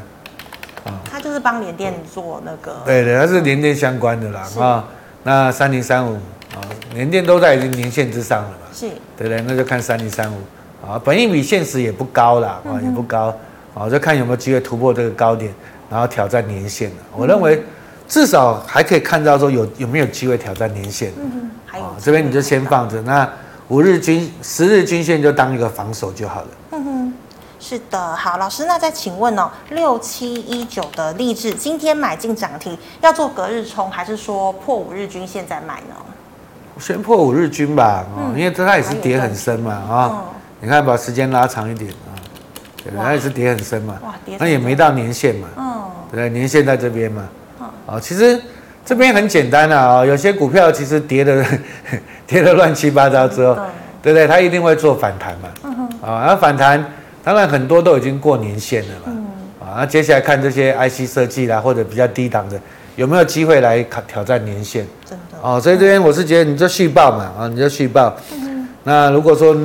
[0.83, 4.83] 啊，他就是帮联电做那个，对对，它是联电相关的啦啊。
[4.83, 6.15] 是那三零三五
[6.53, 6.59] 啊，
[6.93, 10.37] 联电都在年线之上了嘛，是，对对，那就看三零三五
[10.85, 13.33] 啊，本益比现实也不高啦，啊，也不高
[13.73, 15.53] 啊，就看有没有机会突破这个高点，
[15.89, 16.95] 然后挑战年线了。
[17.15, 17.63] 我认为。
[18.07, 23.27] 至少还可以看到说有有没有机会挑战年线，嗯，还有这边你就先放着，那
[23.67, 26.47] 五日均、十日均线就当一个防守就好了。
[26.71, 27.13] 嗯哼，
[27.59, 35.95] 是的，好，老师，那再请问哦，六七一九的励志今天买进涨停，要做隔日冲，还是说破五日均线再买呢？
[36.77, 42.11] 先破五日均吧，哦、嗯，因为它也是跌很深嘛，啊、哦，嗯、你看把时间拉长一点啊，
[42.83, 47.44] 对，它也是跌很深嘛，哇，跌，那也没到年限嘛，嗯，对，年限在这边嘛，嗯，
[47.85, 48.39] 啊，其实
[48.85, 51.45] 这边很简单啊，有些股票其实跌的
[52.27, 53.65] 跌的乱七八糟之后，嗯、
[54.01, 54.27] 对不对？
[54.27, 55.49] 它一定会做反弹嘛，
[56.01, 56.83] 啊，然后反弹。
[57.23, 59.25] 当然很多都已经过年线了嘛，嗯、
[59.59, 62.59] 啊，那接下来看这些 IC 设计啦，或者比较低档的，
[62.95, 64.85] 有没有机会来挑挑战年线？
[65.03, 68.15] 真的哦，所以这边我是觉得你就续报嘛，啊，你就续报。
[68.31, 69.57] 嗯、那如果说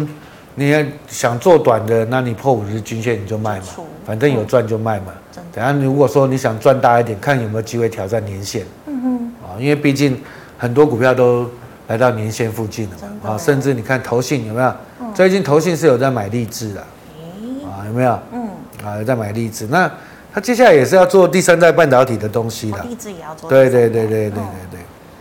[0.55, 0.75] 你
[1.07, 3.67] 想做短的，那你破五日均线你就卖嘛，
[4.11, 5.13] 反正有赚就卖嘛。
[5.37, 8.67] 嗯、等下如果说你想赚大一点，看有没有机会挑战年限。
[8.87, 10.21] 嗯哼，啊，因为毕竟
[10.59, 11.49] 很多股票都
[11.87, 14.75] 来到年线附近了嘛，啊，甚至你看投信有没有？
[15.01, 16.81] 嗯、最近投信是有在买励志的。
[16.81, 18.19] 啊有没有？
[18.33, 18.49] 嗯，
[18.85, 19.89] 啊，有在买励志，那
[20.35, 22.83] 他接下来也是要做第三代半导体的东西的。
[22.83, 23.49] 励志也要做。
[23.49, 24.43] 对对对对对对
[24.73, 24.81] 对。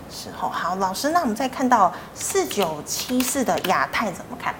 [0.09, 4.55] 是哦，好，老师，那我们再看到四九七四的亚太怎么看？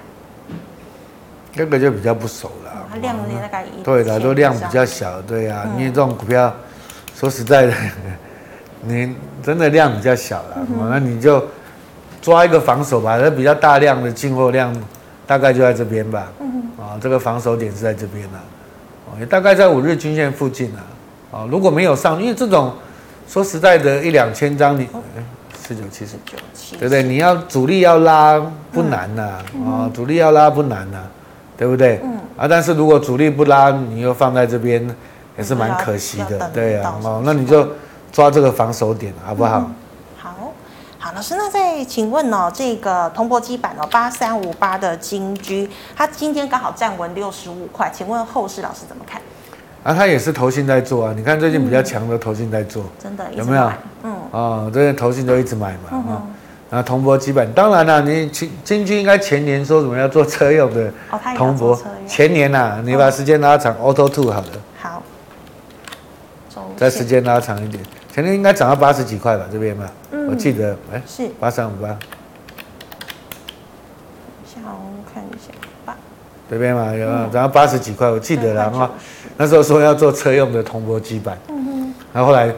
[1.54, 2.88] 这个就比较不熟了。
[2.92, 3.84] 它量大概一。
[3.84, 6.54] 对的，都量比较小，对呀，因为这种股票，
[7.16, 7.74] 说实在的，
[8.82, 10.58] 你真的量比较小了，
[10.90, 11.46] 那你就
[12.22, 14.76] 抓一个防守吧，那比较大量的进货量，
[15.28, 16.32] 大概就在这边吧。
[16.80, 18.40] 啊，这个防守点是在这边呢，
[19.06, 20.80] 哦，也大概在五日均线附近呢，
[21.30, 22.74] 啊，如果没有上，因为这种
[23.28, 24.88] 说实在的，一两千张你
[25.54, 27.04] 四九七四九七，对不对？
[27.04, 28.40] 你要主力要拉
[28.72, 30.98] 不难呐，啊，主力要拉不难呐，
[31.60, 32.00] 对不对？
[32.02, 32.18] 嗯。
[32.38, 34.96] 啊，但是如果主力不拉，你又放在这边，
[35.38, 37.68] 也是蛮可惜的，对呀，哦，那你就
[38.14, 39.70] 抓这个防守点，好不好？
[41.02, 49.22] 好，老师，那再请问哦，这个铜箔基板哦，八三五八的金居，它今天刚好站稳六十五块，请问后市老师怎么看？
[49.84, 53.72] 啊，它也是投信在做啊，你看最近比较强的投信在做，真的有没有？
[54.04, 56.24] 嗯，哦，这些投信都一直买嘛，
[56.70, 60.92] 啊，那铜箔基板，当然了，你金金居应该前年说什么要做车用的
[61.36, 61.78] 铜箔，
[62.08, 64.48] 前年呐，你把时间拉长，Auto Two 好了，
[64.80, 65.04] 好，
[66.78, 69.90] 再时间拉长一点，前年应该涨到八十几块吧，这边嘛。
[70.30, 71.28] 我记得，哎，是。
[71.40, 71.88] 八三五八，
[74.46, 74.62] 想
[75.12, 75.52] 看一下。
[75.84, 75.96] 八，
[76.50, 77.08] 这边嘛，有？
[77.30, 78.92] 涨到八十几块，我记得了哈。
[79.38, 82.54] 那时候说要做车用的铜箔基板，嗯哼，然后后来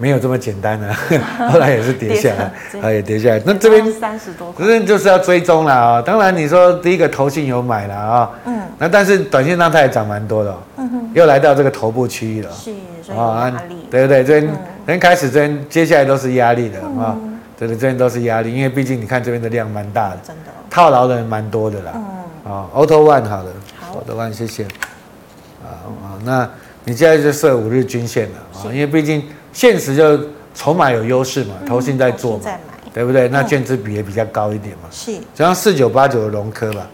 [0.00, 0.94] 没有这么简单了，
[1.52, 3.42] 后来也是跌下来， 啊也跌下来。
[3.44, 6.00] 那这边三十多块，可是就是要追踪了啊。
[6.00, 14.22] 当然你说第一个投信有买了啊，嗯，那但是短线上它也涨蛮多的，嗯哼，又来到这个头部区域了，是，所以压力，对对？
[14.22, 14.54] 对，这边。
[14.86, 17.14] 先开始这边，接下来都是压力的啊，
[17.56, 21.92] 对对，这边都是压力，因为毕竟你看这边的量蛮大的，真的，套牢的人蛮多的啦。
[22.44, 23.52] 啊，Auto One 好了
[23.92, 24.64] ，Auto One 谢谢。
[25.62, 25.70] 啊
[26.02, 26.48] 啊，那
[26.82, 30.18] 你现在就设五日均线了啊，因为毕竟现实就
[30.54, 32.44] 筹码有优势嘛，投信在做嘛，
[32.92, 33.28] 对不对？
[33.28, 34.88] 那券资比也比较高一点嘛。
[34.90, 36.86] 是，就像四九八九的荣科吧，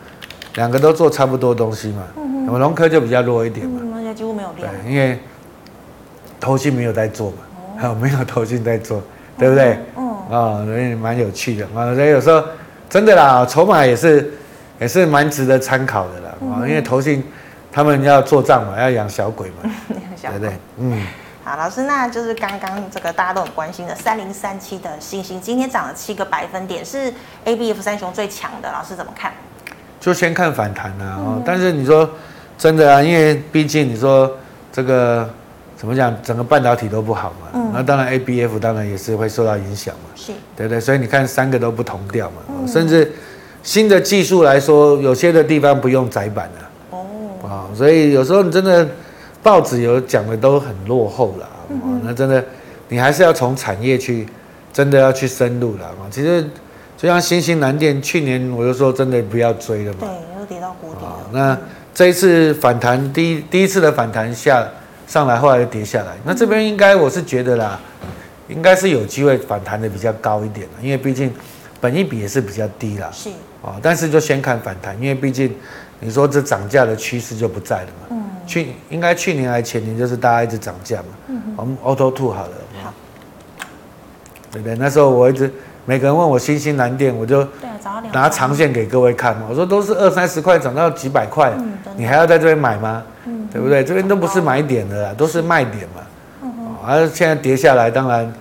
[0.54, 2.02] 两个都做差不多东西嘛，
[2.46, 5.18] 那么荣科就比较弱一点嘛，那几乎没有量，对，因为
[6.38, 7.36] 投信没有在做嘛。
[7.78, 9.02] 还有 没有投信在做，
[9.38, 9.78] 对不对？
[9.98, 11.94] 嗯，啊，所以蛮有趣的啊。
[11.94, 12.42] 所以有时候
[12.88, 14.32] 真的啦，筹码也是
[14.80, 16.34] 也是蛮值得参考的啦。
[16.54, 17.22] 啊，因为投信
[17.70, 19.70] 他们要做账嘛，要养小鬼嘛，
[20.22, 20.52] 对不对？
[20.78, 21.02] 嗯。
[21.48, 29.32] 好，老师，那就是刚刚这个大家都很关心的三零三七的星星，今天涨了七个百分点，是 ABF 三雄最强的，老师怎么看？
[30.00, 31.16] 就先看反弹啊。
[31.20, 32.10] 哦，但是你说
[32.58, 34.28] 真的啊，因为毕竟你说
[34.72, 35.30] 这个。
[35.78, 36.10] 怎么讲？
[36.22, 40.80] 整个半导体都不好嘛，嗯、那当然 A B F 当然也是会受到影响嘛，是，对不对？
[40.80, 43.12] 所以你看三个都不同调嘛，嗯、甚至
[43.62, 47.06] 新的技术来说，有些的地方不用载板了，哦，
[47.46, 48.88] 啊，所以有时候你真的
[49.46, 51.48] 报纸有讲的都很落后了，
[52.02, 52.44] 那真的
[52.88, 54.26] 你还是要从产业去
[54.72, 56.02] 真的要去深入了啊。
[56.10, 56.42] 其实
[56.96, 60.08] 就像新兴、南电，去年我就说真的不要追了嘛，对，
[60.40, 61.30] 又跌到谷底了。
[61.30, 61.56] 那
[61.94, 64.66] 这一次反弹，第一第一次的反弹下。
[65.06, 67.78] 上来后来又跌下来，那这边应该我是觉得啦，
[68.48, 71.32] 应该是有机会反弹的比较高一点，因为毕竟
[71.80, 73.08] 本益比也是比较低啦。
[73.12, 73.30] 是
[73.62, 75.54] 啊，但是就先看反弹，因为毕竟
[76.00, 78.06] 你说这涨价的趋势就不在了嘛。
[78.10, 78.22] 嗯。
[78.46, 81.04] 去应该去年还前年就是大家一直涨价嘛。
[81.28, 81.42] 嗯。
[81.56, 82.52] 我们 Auto Two 好了。
[82.82, 82.92] 好。
[84.52, 84.76] 对不对？
[84.76, 85.52] 那时候我一直
[85.84, 87.46] 每个人问我新兴蓝电，我就
[88.12, 89.46] 拿长线给各位看嘛。
[89.48, 91.52] 我说都是二三十块涨到几百块，
[91.96, 93.02] 你还要在这边买吗？
[93.26, 93.84] 嗯对不对？
[93.84, 96.02] 这边都不是买点的啦，都是卖点嘛。
[96.42, 96.76] 嗯哼。
[96.86, 98.32] 而现在跌下来，当然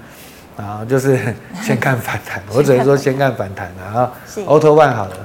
[0.57, 1.19] 啊，就是
[1.61, 2.41] 先看反弹。
[2.53, 4.11] 我只能说先看反弹了啊。
[4.27, 4.41] 是。
[4.41, 5.15] Auto One 好了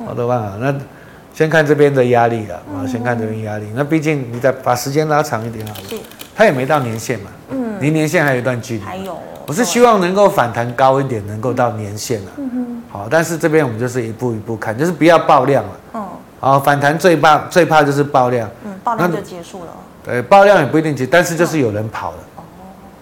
[0.00, 0.56] ，Auto One 好。
[0.58, 0.74] 那
[1.34, 3.66] 先看这边的压力了啊，先看这边压力。
[3.74, 5.96] 那毕竟你再把时间拉长一点好了，是，
[6.36, 9.18] 它也没到年限嘛，嗯，离年限还有一段距离，还有，
[9.48, 12.50] 我是希望能够反弹高一点，能够到年限了，嗯。
[12.50, 16.06] 哼，好，但是这边我们就是一步一步看，就是不要爆量了，嗯，
[16.38, 19.72] 好，反弹最怕最怕就是爆量，嗯，爆量就结束了，
[20.04, 22.18] 对，爆量也不一定结，但是就是有人跑了，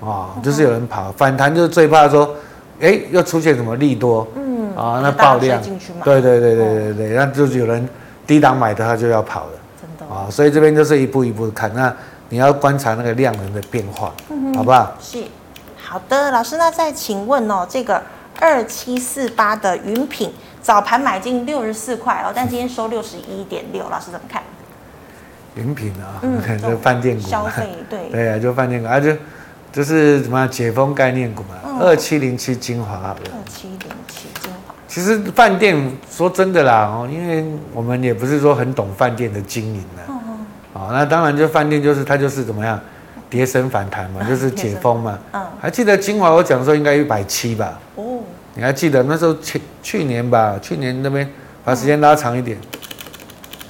[0.01, 2.35] 哦，就是有人跑，反弹就是最怕说，
[2.81, 5.61] 哎，又出现什么利多，嗯，啊，那爆量，
[6.03, 7.87] 对对对对对对，那就是有人。
[8.26, 11.72] 低档买的，它就要跑了，真的啊，所以这边就是一步一步看。
[11.74, 11.94] 那
[12.28, 14.96] 你要观察那个量能的变化，嗯、好不好？
[15.00, 15.22] 是，
[15.76, 18.02] 好的，老师，那再请问哦，这个
[18.40, 20.32] 二七四八的云品
[20.62, 24.42] 早盘买进六十四块哦，但今天收六十一点六，老师怎么看？
[25.54, 29.14] 云品啊，嗯， 这饭店股，消费对， 对啊，就饭店股啊，就
[29.70, 33.16] 就是什么解封概念股嘛，二七零七精华，二
[33.50, 33.91] 七零七。
[34.92, 35.74] 其实饭店
[36.11, 40.20] 说真的啦，哦，因为我们也不是说很懂饭店的经营的，哦，
[40.74, 42.78] 哦，那当然就饭店就是它就是怎么样，
[43.31, 48.18] 跌升反弹嘛，就是解封嘛，嗯，还记得金华我讲说应该一百七吧，哦，
[48.55, 51.26] 你还记得那时候去去年吧，去年那边
[51.64, 52.59] 把时间拉长一点，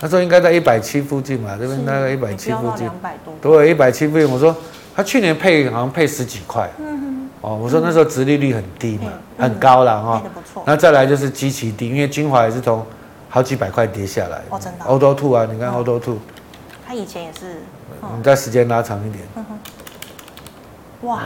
[0.00, 4.56] 他说应该在一百七附近嘛，这边大概一百七附近，两百多，对，一百七附近，我说
[4.96, 7.11] 他去年配好像配十几块，嗯
[7.42, 10.22] 哦，我说那时候殖利率很低嘛，嗯、很高了哈。
[10.64, 12.82] 那再来就是极其低，因为精华也是从
[13.28, 14.40] 好几百块跌下来。
[14.48, 14.84] 哦，真的。
[14.84, 16.18] Auto Two 啊，你看 Auto Two。
[16.86, 17.56] 它以前也是。
[18.16, 19.24] 你再时间拉长一点。
[21.02, 21.22] 哇。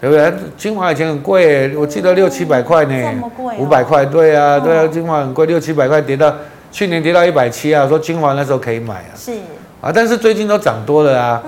[0.00, 0.32] 对不对？
[0.56, 2.94] 精华以前很贵，我记得六七百块呢。
[2.94, 3.58] 这么贵。
[3.58, 6.34] 五百块，对啊，对啊，精华很贵，六七百块跌到
[6.72, 9.12] 去年跌到一百七啊，说精华那时候可以买啊。
[9.14, 9.32] 是。
[9.82, 11.42] 啊，但是最近都涨多了啊。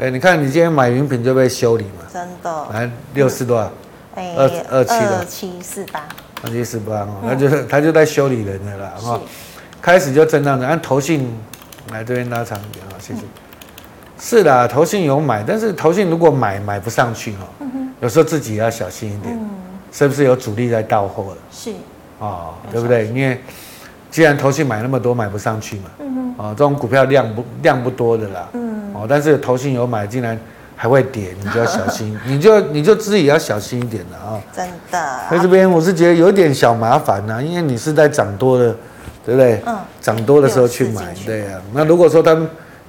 [0.00, 2.08] 对，你看你今天买云品就被修理嘛。
[2.10, 3.70] 真的，来六四多少？
[4.14, 6.08] 哎，二二七的，二七四八，
[6.42, 9.20] 二七四八哦，那就是他就在修理人的啦，哈，
[9.82, 11.30] 开始就震荡的，按投信
[11.92, 13.20] 来这边拉长一点啊，谢谢。
[14.18, 17.46] 是的，投信有买，但是投信如果买买不上去哈，
[18.00, 19.38] 有时候自己也要小心一点，
[19.92, 21.36] 是不是有主力在到货了？
[21.52, 21.72] 是，
[22.20, 23.06] 哦，对不对？
[23.08, 23.38] 因为
[24.10, 25.90] 既然投信买那么多，买不上去嘛，
[26.38, 30.38] 哦，这种股票量不量不多的啦，嗯，哦，但是投信有买，竟然。
[30.82, 34.40] 还会跌，你就要小心， 你就你就自己要小心一点了啊！
[34.50, 38.74] 真的，在这边我是觉得有点小麻烦呐，因为你是在涨多的，
[39.22, 39.62] 对不对？
[39.66, 41.60] 嗯，涨多的时候去买，对呀。
[41.74, 42.34] 那如果说他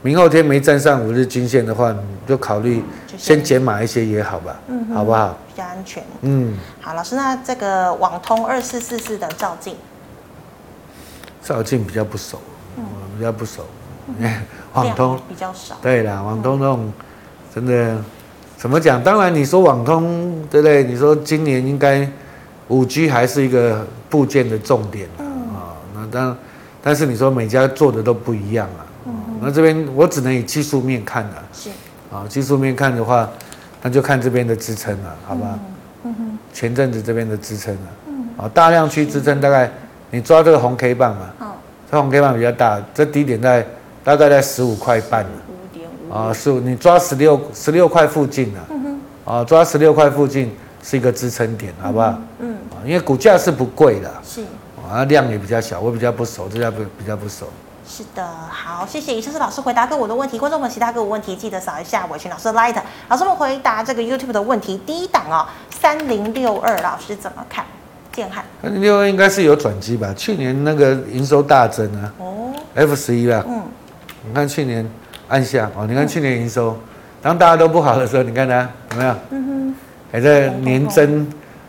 [0.01, 2.81] 明后天没站上五日均线的话，你就考虑
[3.17, 5.37] 先减码一些也好吧，嗯，好不好？
[5.49, 6.01] 比较安全。
[6.21, 9.75] 嗯，好，老师，那这个网通二四四四的兆进，
[11.43, 12.39] 兆进比较不熟，
[12.77, 12.85] 嗯，
[13.17, 13.65] 比较不熟，
[14.73, 16.91] 网通比较少，对啦，网通那种。
[17.53, 17.97] 真的，
[18.55, 19.03] 怎么讲？
[19.03, 20.85] 当然，你说网通，对不对？
[20.85, 22.09] 你说今年应该
[22.69, 25.19] 五 G 还是一个部件的重点啊。
[25.19, 26.37] 嗯、那当，
[26.81, 28.87] 但是你说每家做的都不一样啊。
[29.05, 31.43] 嗯、那这边我只能以技术面看了。
[31.51, 31.69] 是。
[32.09, 33.29] 啊，技术面看的话，
[33.81, 35.59] 那就看这边的支撑了，好吧？
[36.05, 36.39] 嗯哼。
[36.53, 37.81] 前阵子这边的支撑了。
[38.07, 38.29] 嗯。
[38.37, 39.69] 啊，大量区支撑大概
[40.09, 41.29] 你抓这个红 K 棒嘛。
[41.41, 41.47] 嗯。
[41.91, 43.67] 这红 K 棒比较大，这低点在
[44.03, 45.25] 大概在十五块半。
[46.13, 48.59] 啊，十五，你抓十六十六块附近啊，
[49.23, 52.13] 啊，抓十六块附近是一个支撑点，好不好？
[52.39, 54.41] 嗯，啊，因为股价是不贵的，是，
[54.85, 57.47] 啊，量也比较小，我比较不熟，这家不比较不熟。
[57.87, 62.75] 是的，好，谢谢，以上是老师回答各我的问题，观众们其他各我问题记得扫一下我群老师的 Light。
[63.07, 67.63] 老师们回答这个 YouTube 的问题，第一档哦，三零六二，老师怎么看？
[68.11, 70.13] 建汉三零六二应该是有转机吧？
[70.17, 73.63] 去年那个营收大增啊，哦，F 十一啦，嗯，
[74.27, 74.85] 你看去年。
[75.31, 76.77] 按下哦，你看去年营收，
[77.21, 79.15] 当大家都不好的时候，你看它有没有？
[79.29, 79.75] 嗯哼，
[80.11, 81.25] 还在年增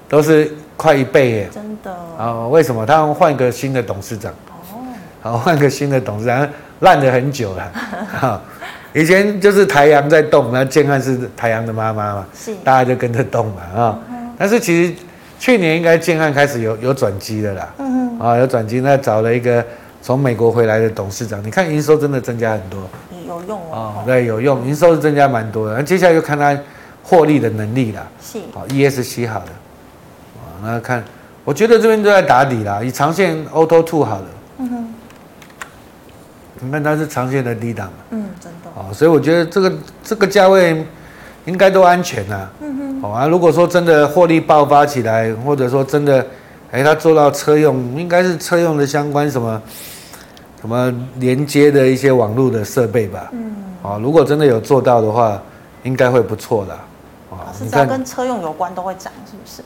[0.08, 1.94] 都是快一倍耶，真的。
[2.18, 2.84] 哦，为什么？
[2.84, 4.32] 他们换个新的董事长。
[4.48, 4.82] 哦。
[5.22, 6.48] 好，换个新的董事长，
[6.80, 7.72] 烂了很久了。
[8.18, 8.40] 哈，
[8.92, 13.98] 以前就是台阳在动，那建汉是台阳的妈妈嘛，是，大家就跟着动嘛啊。
[14.36, 14.92] 但是其实
[15.38, 17.68] 去年应该建汉开始有有转机的啦。
[17.78, 18.26] 嗯哼。
[18.26, 19.64] 啊，有转机，那找了一个
[20.02, 22.80] 从美国回来的董事长，你看营收真的增加很多。
[23.26, 25.76] 有用哦，哦，对，有用，营收是增加蛮多的。
[25.76, 26.58] 那接下来就看它
[27.04, 28.06] 获利的能力了。
[28.20, 29.46] 是，好，ESC 好了，
[30.36, 31.02] 啊，那看，
[31.44, 32.82] 我觉得这边都在打底啦。
[32.82, 34.26] 以长线 Auto Two 好了，
[34.58, 34.94] 嗯哼，
[36.60, 39.72] 你看它是长线的低档，嗯，真的，哦，所以我觉得这个
[40.02, 40.84] 这个价位
[41.44, 42.50] 应该都安全呐。
[42.60, 46.26] 嗯哼，好啊，如果说真的获利爆发起来，或者说真的，
[46.72, 49.62] 哎，它做到车用，应该是车用的相关什么。
[50.60, 53.52] 什么连接的一些网络的设备吧，嗯，
[53.82, 55.42] 啊，如果真的有做到的话，
[55.82, 56.72] 应该会不错的，
[57.32, 59.60] 啊，是只要跟车用有关都会涨，是不是？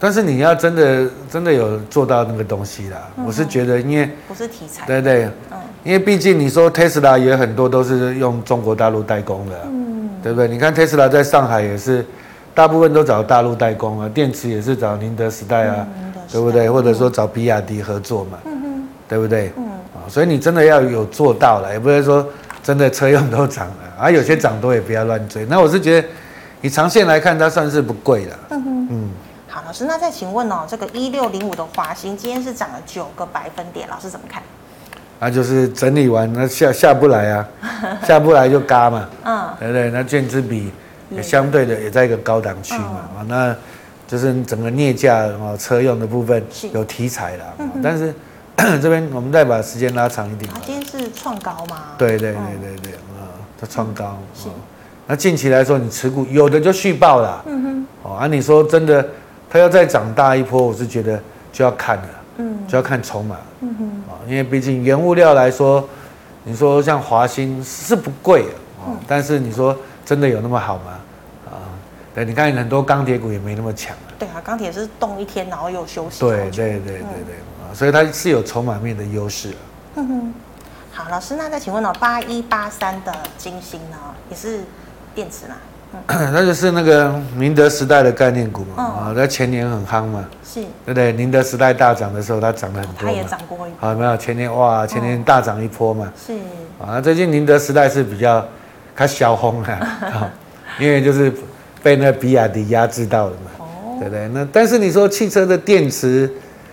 [0.00, 10.48] 但是你要真的真的有做到那个东西啦，嗯、我是觉得，因为不是题材，对对，嗯，因为毕竟你说 Tesla 也很多都是用中国大陆代工的，嗯，对不对？
[10.48, 12.02] 你看 Tesla 在上海也是，
[12.54, 16.70] 大部分都找大陆代工啊，电池也是找宁德时代啊，嗯、对不对？
[16.70, 18.38] 或者说找比亚迪合作嘛，
[19.08, 19.52] 对不对？
[19.56, 19.64] 嗯，
[19.94, 22.26] 啊，所以你真的要有做到了，也不是说
[22.62, 25.44] 真的车用都涨了，啊，有些涨多也不要乱追。
[25.46, 26.08] 那我是觉得，
[26.62, 29.10] 以长线来看，它算是不贵的，嗯哼，嗯。
[29.48, 34.42] 好，老师，那再请问哦，这个一六零五的华兴今天是涨了九个百分点，老师怎么看？
[35.20, 37.48] 那就是整理完，那下下不来啊，
[38.04, 39.90] 下不来就嘎嘛，嗯，对不对？
[39.90, 40.72] 那券资比
[41.08, 43.56] 也相对的也在一个高档区嘛，啊、嗯，那
[44.14, 46.40] 就是整个镍价啊车用的部分
[46.72, 48.14] 有题材了，嗯、但是
[48.80, 51.82] 这边我们再把时间拉长一点，它今天是创高吗？
[51.98, 53.28] 对对对对对，啊、嗯，
[53.60, 54.46] 它创高，是。
[55.08, 59.04] 那近期来说，你持股有的就续报了，嗯哼，哦，啊，你说真的。
[59.50, 61.20] 它要再长大一波，我是觉得
[61.52, 62.08] 就要看了，
[62.38, 65.88] 嗯，就要看筹码，嗯哼，啊，因为毕竟原物料来说，
[66.44, 68.42] 你说像华兴是不贵
[68.78, 70.98] 啊，嗯、但是你说真的有那么好吗？
[71.46, 71.54] 啊，
[72.14, 74.03] 对，你看很多钢铁股也没那么强啊。
[74.18, 76.20] 对啊，钢铁是动一天然后又休息。
[76.20, 79.52] 对对对对对，所以它是有筹码面的优势。
[79.96, 80.34] 嗯哼，
[80.92, 83.96] 好，老师，那再请问哦，八一八三的金星呢，
[84.30, 84.60] 也是
[85.14, 85.54] 电池嘛？
[86.08, 91.12] 那就是那个宁德时代的概念股嘛，啊，在前年很夯嘛，是，对不对？
[91.12, 96.36] 宁德时代大涨的时候，它涨了很多，它也涨过一波，好，没有前年哇，前年大涨一波嘛，是，
[96.84, 98.44] 啊，最近宁德时代是比较
[98.96, 100.28] 它小红 啊，
[100.80, 101.32] 因为就是
[101.80, 103.52] 被那比亚迪压制到了嘛，
[103.98, 104.28] 对不对？
[104.28, 106.30] 那但是你说汽车的电池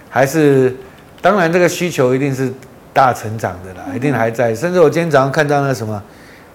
[0.10, 0.76] 还是，
[1.22, 2.52] 当然这个需求一定是
[2.94, 6.02] 大成长的啦，一定还在，甚至我今天早上看到那什么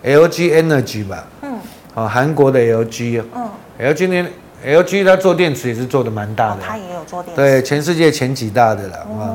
[0.04, 1.24] LG Energy 吧。
[1.42, 1.58] 嗯。
[1.94, 3.48] 哦，韩国的 LG 嗯
[3.80, 4.28] ，LG 呢
[4.66, 9.32] ，LG 它做电池也是做的蛮大的，它也有做电池，对，全世界前几大的了啊。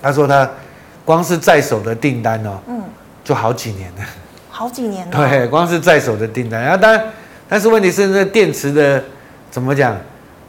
[0.00, 0.48] 他说他
[1.04, 2.80] 光是在手的订单哦，嗯，
[3.24, 4.04] 就好几年了，
[4.48, 7.04] 好几年了，对，光是在手的订单，然后当然，
[7.48, 9.02] 但是问题是那电池的
[9.50, 9.96] 怎么讲，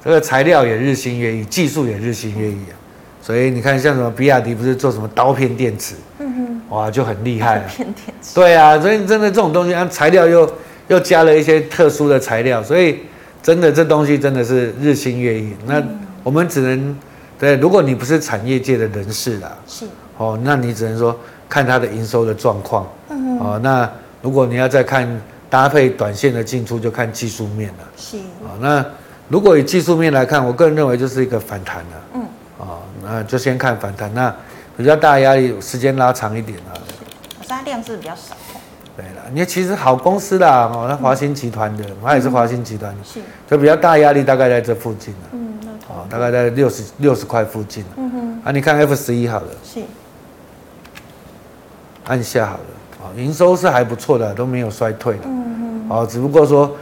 [0.03, 2.75] 这个材料也日新月异，技术也日新月异啊，
[3.21, 10.49] 所以你看像什么比亚迪不是做什么刀片电池，嗯哼，哇，就很厉害，刀片电池，对啊，所以真的这种东西，它材料又。
[10.89, 12.99] 又加了一些特殊的材料，所以
[13.43, 15.53] 真的这东西真的是日新月异。
[15.65, 15.83] 那
[16.23, 16.97] 我们只能
[17.37, 19.85] 对，如果你不是产业界的人士啦，是
[20.17, 21.13] 哦，那你只能说
[21.49, 22.87] 看它的营收的状况。
[23.09, 23.91] 嗯哦，那
[24.21, 25.05] 如果你要再看
[25.49, 27.83] 搭配短线的进出，就看技术面了。
[27.97, 28.85] 是哦，那
[29.30, 32.03] 如果以技术面来看，我个人认为就是一个反弹了。
[32.15, 32.21] 嗯。
[32.59, 34.34] 哦，那就先看反弹，那
[34.75, 36.73] 比较大压力，时间拉长一点啊。
[37.47, 38.36] 它量是比较少。
[38.95, 49.82] 对了，你其实好公司啦，哦，那华新集团的，它也是华新集团，是，就比较大压力大概在这附近了，嗯，哦，大概在六十六十块附近，嗯哼，啊，你看 F 十一好了，是，
[52.05, 52.59] 按下好了，
[53.03, 56.75] 哦，营收是还不错的，都没有衰退的，嗯哼，哦，只不过说，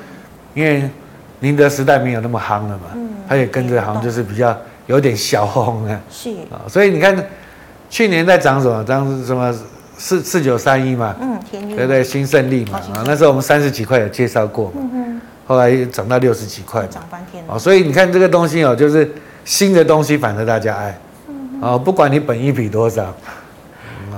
[0.54, 0.90] 因为
[1.40, 4.56] 宁德时代没有那么夯了嘛，嗯，它也跟着好像就是比较
[4.88, 7.16] 有点小红啊，是，啊，所以你看
[7.90, 9.54] 去年在涨什么，涨什么？
[9.98, 12.04] 四四九三一嘛，嗯，对不对？
[12.04, 19.10] 新胜利嘛，啊，那时候我们三十几块有介绍过嘛，嗯哼，后来涨到六十几块，涨翻天了，所以你看这个东西哦，就是
[19.46, 21.00] 新的东西，反正大家爱，
[21.62, 23.16] 哦，不管你本一比多少，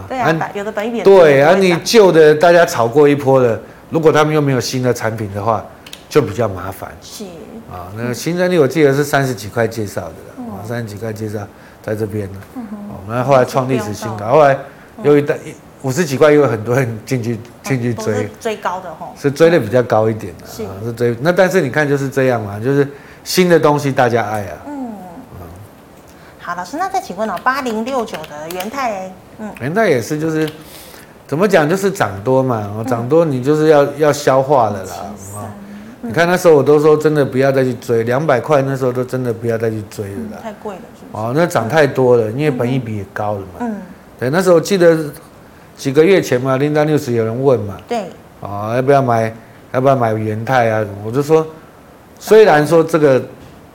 [0.10, 3.60] 对啊，有的本一比对啊，你旧的大家炒过一波了，
[3.92, 5.64] 如果他们又没有新的产品的话，
[6.10, 7.26] 就比较麻烦，是。
[7.72, 11.40] 啊，那个新胜利我记得是三十几块介绍的，啊，三十几块介绍
[11.82, 14.58] 在这边呢，哦，那后来创历史新高，后来
[15.04, 15.38] 又一代。
[15.84, 20.66] 五十几块，又有很多人进去进去追，追高的吼，是追的比较高一点的，是。
[20.84, 21.16] 是追。
[21.22, 22.86] 那但是你看就是这样嘛，就是
[23.24, 24.58] 新的东西大家爱啊。
[24.66, 24.92] 嗯。
[25.40, 25.48] 嗯。
[26.40, 30.50] 好，老师，那再请问哦，八零六九的元泰，嗯，元泰也是就是
[31.28, 34.96] 怎么讲，就是涨多嘛，涨多你就是要要消化的啦。
[36.02, 40.40] 你看那时候我都说真的不要再去追，两百块那时候都真的不要再去追了啦。
[40.42, 41.24] 太贵了，是不是？
[41.24, 43.46] 哦，那涨太多了，因为本益比也高了嘛。
[43.60, 43.76] 嗯。
[44.20, 44.98] 对，那时候我记得。
[45.78, 48.10] 几个月前嘛，Linda News 有人问嘛，对，
[48.42, 49.32] 啊，要不要买，
[49.74, 50.84] 要不要买元泰啊？
[51.06, 51.46] 我就说，
[52.18, 53.22] 虽然说这个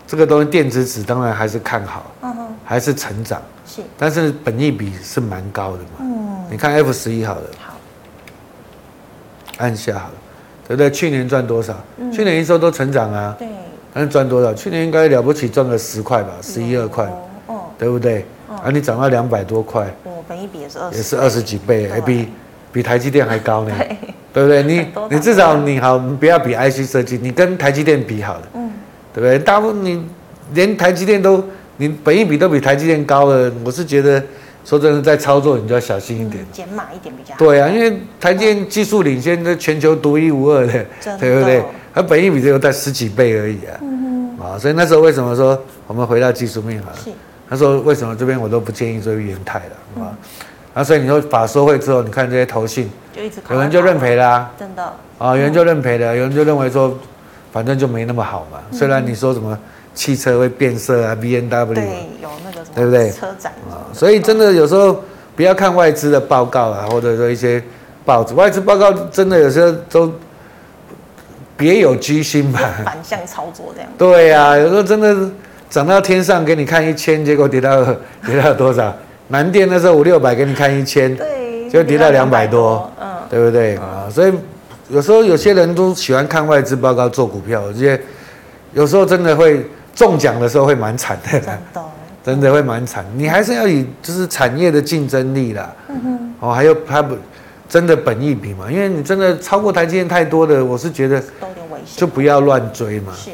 [0.05, 7.75] 这个东西电子纸当然还是看好，嗯哼，还是成长，是，但是本益比是蛮高的嘛，嗯，你看 F 十一好了，好，
[9.59, 10.15] 按下好了，
[10.73, 10.91] 对不对？
[10.91, 11.75] 去年赚多少？
[12.11, 13.47] 去年营收都成长啊，对，
[13.93, 14.55] 但是赚多少？
[14.55, 17.05] 去年应该了不起赚个十块吧，十一二块，
[17.47, 18.25] 哦，对不对？
[18.49, 19.87] 啊，你涨到两百多块。
[20.27, 22.29] 本一比也是二十，也是二十几倍，还比
[22.73, 23.99] 比台积电还高呢，对，
[24.33, 24.63] 对不对？
[24.63, 28.71] 你 你至少你好，不要比 IC 设计，你跟台积电比好了，嗯，
[29.13, 29.39] 对不对？
[29.39, 30.03] 大部分你
[30.55, 31.45] 连台积电都
[31.77, 34.23] 你本一比都比台积电高了，我是觉得
[34.65, 37.39] 说真的，在操作你就要小心一点，减码一点比较好。
[37.39, 40.73] 对啊，因为台积电技术领先，这全球独一无二的，
[41.19, 41.63] 对不对？
[41.95, 43.79] 它本益比只有在十几倍而已啊。
[43.83, 44.45] 嗯哼。
[44.45, 46.97] 啊，所以那时候为什么说我们回到技术面好了？
[46.97, 47.11] 是。
[47.49, 50.17] 他说为什么这边我都不建议做元泰了，啊、嗯？
[50.75, 54.83] 啊，所以你说法说会之后，你看这些投信，就一直有人就认赔啦，真的。
[55.19, 56.97] 啊，有人就认赔了，有人就认为说，
[57.53, 58.59] 反正就没那么好嘛。
[58.73, 59.59] 虽然你说什么
[59.95, 61.85] 汽车会变色啊，B N W，对，
[62.23, 63.11] 有那个什么，对不对？
[63.11, 65.03] 车展啊，所以真的有时候
[65.37, 67.63] 不要看外资的报告啊，或者说一些
[68.05, 70.13] 报纸，外资报告真的有时候都
[71.57, 73.91] 别有居心吧，反向操作这样。
[73.99, 75.31] 对呀、啊，有时候真的
[75.69, 77.85] 涨到天上给你看一千，结果跌到
[78.27, 78.95] 跌到多少？
[79.29, 84.09] 南电那时候五六百给你看一千，对，就跌到两百多，嗯，对不对啊？
[84.11, 84.33] 所以
[84.89, 88.03] 有时候有些人都喜欢看外资报告做股票，我觉得
[88.75, 89.65] 有时候真的会
[89.95, 91.59] 中奖的时候会蛮惨的，真的，
[92.25, 93.05] 真的会蛮惨。
[93.17, 95.71] 你还是要以就是产业的竞争力啦，
[96.41, 97.17] 哦，还有它不
[97.69, 101.23] 真的本益比嘛，因为你真的超过台积电太多的，我是觉得
[101.97, 103.13] 就不要乱追嘛。
[103.17, 103.31] 是。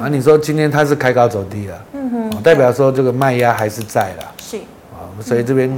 [0.00, 4.56] 啊，你说今天它是开高走低了，嗯哼，代表说这个卖压还是在啦，是。
[4.92, 5.10] 啊。
[5.20, 5.68] 所以这边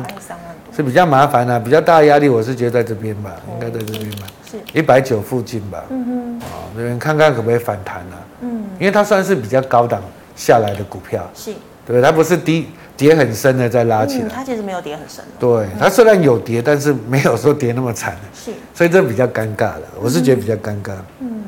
[0.76, 5.84] 是比较麻烦的，比较大的压力，我是觉得在这边吧，应该在这边吧，是一百九附近吧。
[5.90, 8.18] 嗯哼，啊，那边看看可不可以反弹啊？
[8.40, 10.02] 嗯，因为它算是比较高档
[10.34, 11.52] 下来的股票，是，
[11.86, 15.24] 对，它不是低跌很深的再拉起来，它其实没有跌很深。
[15.38, 18.16] 对，它虽然有跌，但是没有说跌那么惨。
[18.34, 20.92] 是，所以这比较尴尬了，我是觉得比较尴尬。
[21.20, 21.42] 嗯。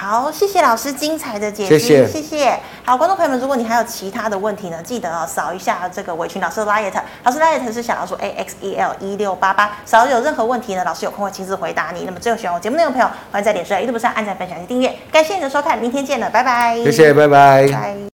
[0.00, 2.06] 好，谢谢老师精彩的解析，谢谢。
[2.08, 2.58] 谢谢。
[2.82, 6.90] 好，观众朋友们，如果你还有其他的问题呢，记得啊扫一下这个伟群老师的 Lite
[7.22, 12.04] 老师 LINE 是小老鼠 A X E L 一六八八，扫有任何问题呢，老师有空会亲自回答你。
[12.06, 14.90] 那么最后喜欢我节目内容的朋友，欢迎在脸书、YouTube 上按赞、分享及订阅。
[15.12, 16.76] 感谢你的收看，明天见了，拜拜。
[16.82, 17.68] 谢谢，拜拜。
[17.68, 18.09] 拜。